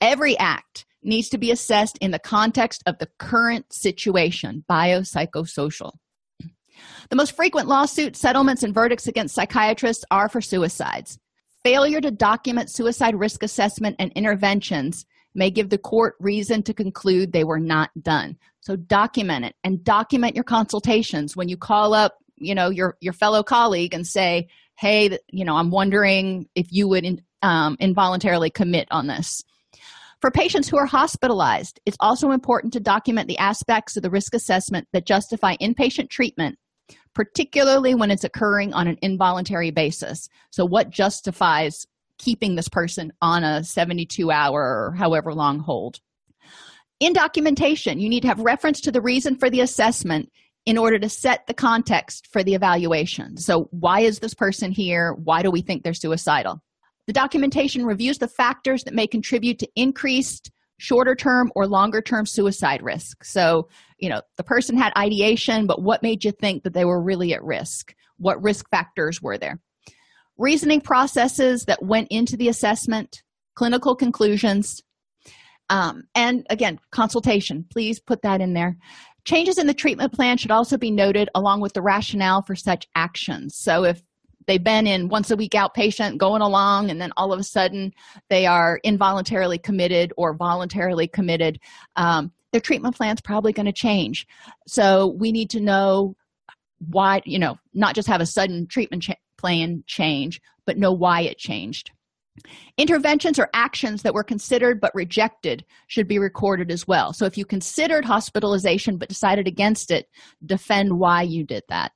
[0.00, 5.92] Every act needs to be assessed in the context of the current situation biopsychosocial.
[7.10, 11.18] The most frequent lawsuits settlements and verdicts against psychiatrists are for suicides.
[11.62, 17.32] Failure to document suicide risk assessment and interventions may give the court reason to conclude
[17.32, 18.36] they were not done.
[18.60, 21.36] So document it and document your consultations.
[21.36, 25.56] When you call up you know your your fellow colleague and say hey you know
[25.56, 29.42] i'm wondering if you would in, um, involuntarily commit on this
[30.22, 34.34] for patients who are hospitalized it's also important to document the aspects of the risk
[34.34, 36.56] assessment that justify inpatient treatment
[37.14, 40.28] particularly when it's occurring on an involuntary basis.
[40.50, 41.86] So what justifies
[42.18, 46.00] keeping this person on a 72 hour or however long hold?
[47.00, 50.30] In documentation you need to have reference to the reason for the assessment
[50.64, 53.36] in order to set the context for the evaluation.
[53.36, 55.12] So why is this person here?
[55.12, 56.62] Why do we think they're suicidal
[57.12, 62.24] the documentation reviews the factors that may contribute to increased shorter term or longer term
[62.24, 63.22] suicide risk.
[63.22, 63.68] So,
[63.98, 67.34] you know, the person had ideation, but what made you think that they were really
[67.34, 67.94] at risk?
[68.16, 69.60] What risk factors were there?
[70.38, 73.22] Reasoning processes that went into the assessment,
[73.56, 74.80] clinical conclusions,
[75.68, 77.66] um, and again, consultation.
[77.70, 78.78] Please put that in there.
[79.26, 82.88] Changes in the treatment plan should also be noted along with the rationale for such
[82.94, 83.54] actions.
[83.54, 84.02] So, if
[84.46, 87.92] they've been in once a week outpatient going along and then all of a sudden
[88.28, 91.58] they are involuntarily committed or voluntarily committed
[91.96, 94.26] um, their treatment plan's probably going to change.
[94.66, 96.16] So we need to know
[96.88, 101.22] why you know not just have a sudden treatment cha- plan change but know why
[101.22, 101.90] it changed.
[102.78, 107.12] Interventions or actions that were considered but rejected should be recorded as well.
[107.12, 110.08] So if you considered hospitalization but decided against it
[110.44, 111.92] defend why you did that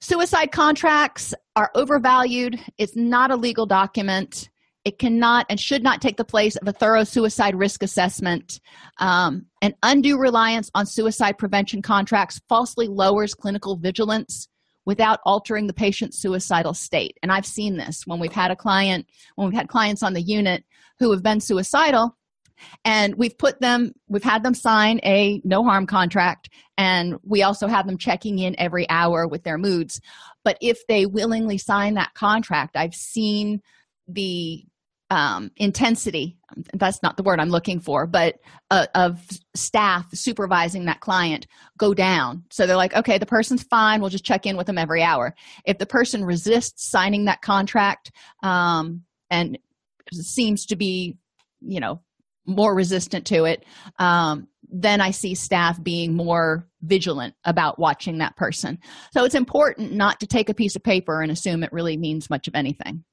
[0.00, 2.58] Suicide contracts are overvalued.
[2.78, 4.48] It's not a legal document.
[4.84, 8.60] It cannot and should not take the place of a thorough suicide risk assessment.
[8.98, 14.48] Um, an undue reliance on suicide prevention contracts falsely lowers clinical vigilance
[14.84, 17.18] without altering the patient's suicidal state.
[17.22, 20.22] And I've seen this when we've had a client, when we've had clients on the
[20.22, 20.64] unit
[21.00, 22.16] who have been suicidal
[22.84, 27.66] and we've put them we've had them sign a no harm contract and we also
[27.66, 30.00] have them checking in every hour with their moods.
[30.44, 33.60] But if they willingly sign that contract i've seen
[34.06, 34.64] the
[35.10, 36.36] um, intensity
[36.74, 38.36] that's not the word i'm looking for but
[38.70, 41.46] uh, of staff supervising that client
[41.78, 42.44] go down.
[42.50, 45.34] So they're like okay the person's fine we'll just check in with them every hour.
[45.64, 48.12] If the person resists signing that contract
[48.42, 49.58] um, and
[50.12, 51.16] seems to be
[51.60, 52.00] you know
[52.48, 53.64] more resistant to it
[54.00, 58.78] um, then i see staff being more vigilant about watching that person.
[59.12, 62.30] So it's important not to take a piece of paper and assume it really means
[62.30, 63.04] much of anything.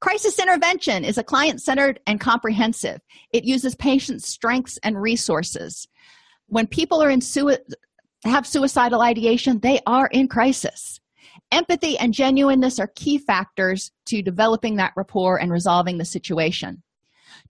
[0.00, 3.00] Crisis intervention is a client-centered and comprehensive.
[3.32, 5.88] It uses patients strengths and resources.
[6.48, 7.58] When people are in sui-
[8.24, 11.00] have suicidal ideation they are in crisis.
[11.52, 16.82] Empathy and genuineness are key factors to developing that rapport and resolving the situation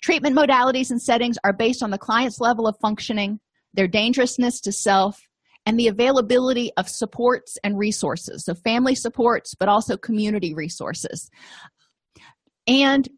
[0.01, 3.41] Treatment modalities and settings are based on the client's level of functioning,
[3.75, 5.21] their dangerousness to self,
[5.65, 8.45] and the availability of supports and resources.
[8.45, 11.31] So, family supports, but also community resources.
[12.67, 13.09] And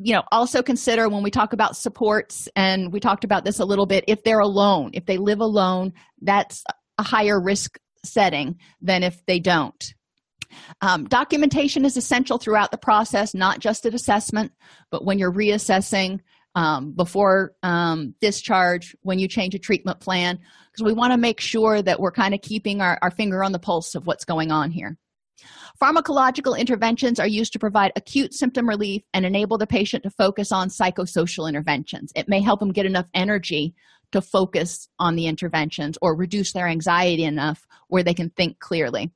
[0.00, 3.64] you know also consider when we talk about supports and we talked about this a
[3.64, 5.92] little bit if they're alone if they live alone
[6.22, 6.62] that's
[6.98, 9.94] a higher risk setting than if they don't
[10.80, 14.52] um, documentation is essential throughout the process, not just at assessment,
[14.90, 16.20] but when you're reassessing
[16.54, 20.38] um, before um, discharge, when you change a treatment plan,
[20.72, 23.52] because we want to make sure that we're kind of keeping our, our finger on
[23.52, 24.96] the pulse of what's going on here.
[25.80, 30.50] Pharmacological interventions are used to provide acute symptom relief and enable the patient to focus
[30.50, 32.12] on psychosocial interventions.
[32.16, 33.74] It may help them get enough energy
[34.10, 39.12] to focus on the interventions or reduce their anxiety enough where they can think clearly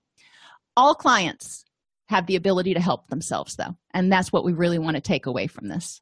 [0.77, 1.65] all clients
[2.09, 5.27] have the ability to help themselves though and that's what we really want to take
[5.27, 6.01] away from this.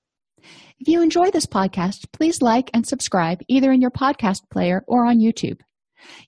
[0.79, 5.05] If you enjoy this podcast please like and subscribe either in your podcast player or
[5.05, 5.61] on youtube.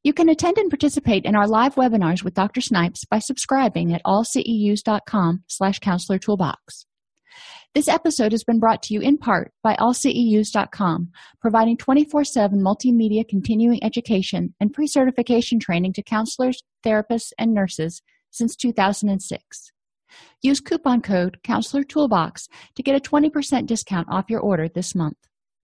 [0.02, 4.02] You can attend and participate in our live webinars with dr snipes by subscribing at
[4.05, 6.86] allceus.com slash counselor toolbox.
[7.74, 11.09] This episode has been brought to you in part by allceus.com
[11.40, 18.02] providing 24-7 multimedia continuing education and pre-certification training to counselors therapists and nurses
[18.33, 19.71] since 2006.
[20.43, 25.17] Use coupon code Counselor Toolbox to get a 20% discount off your order this month.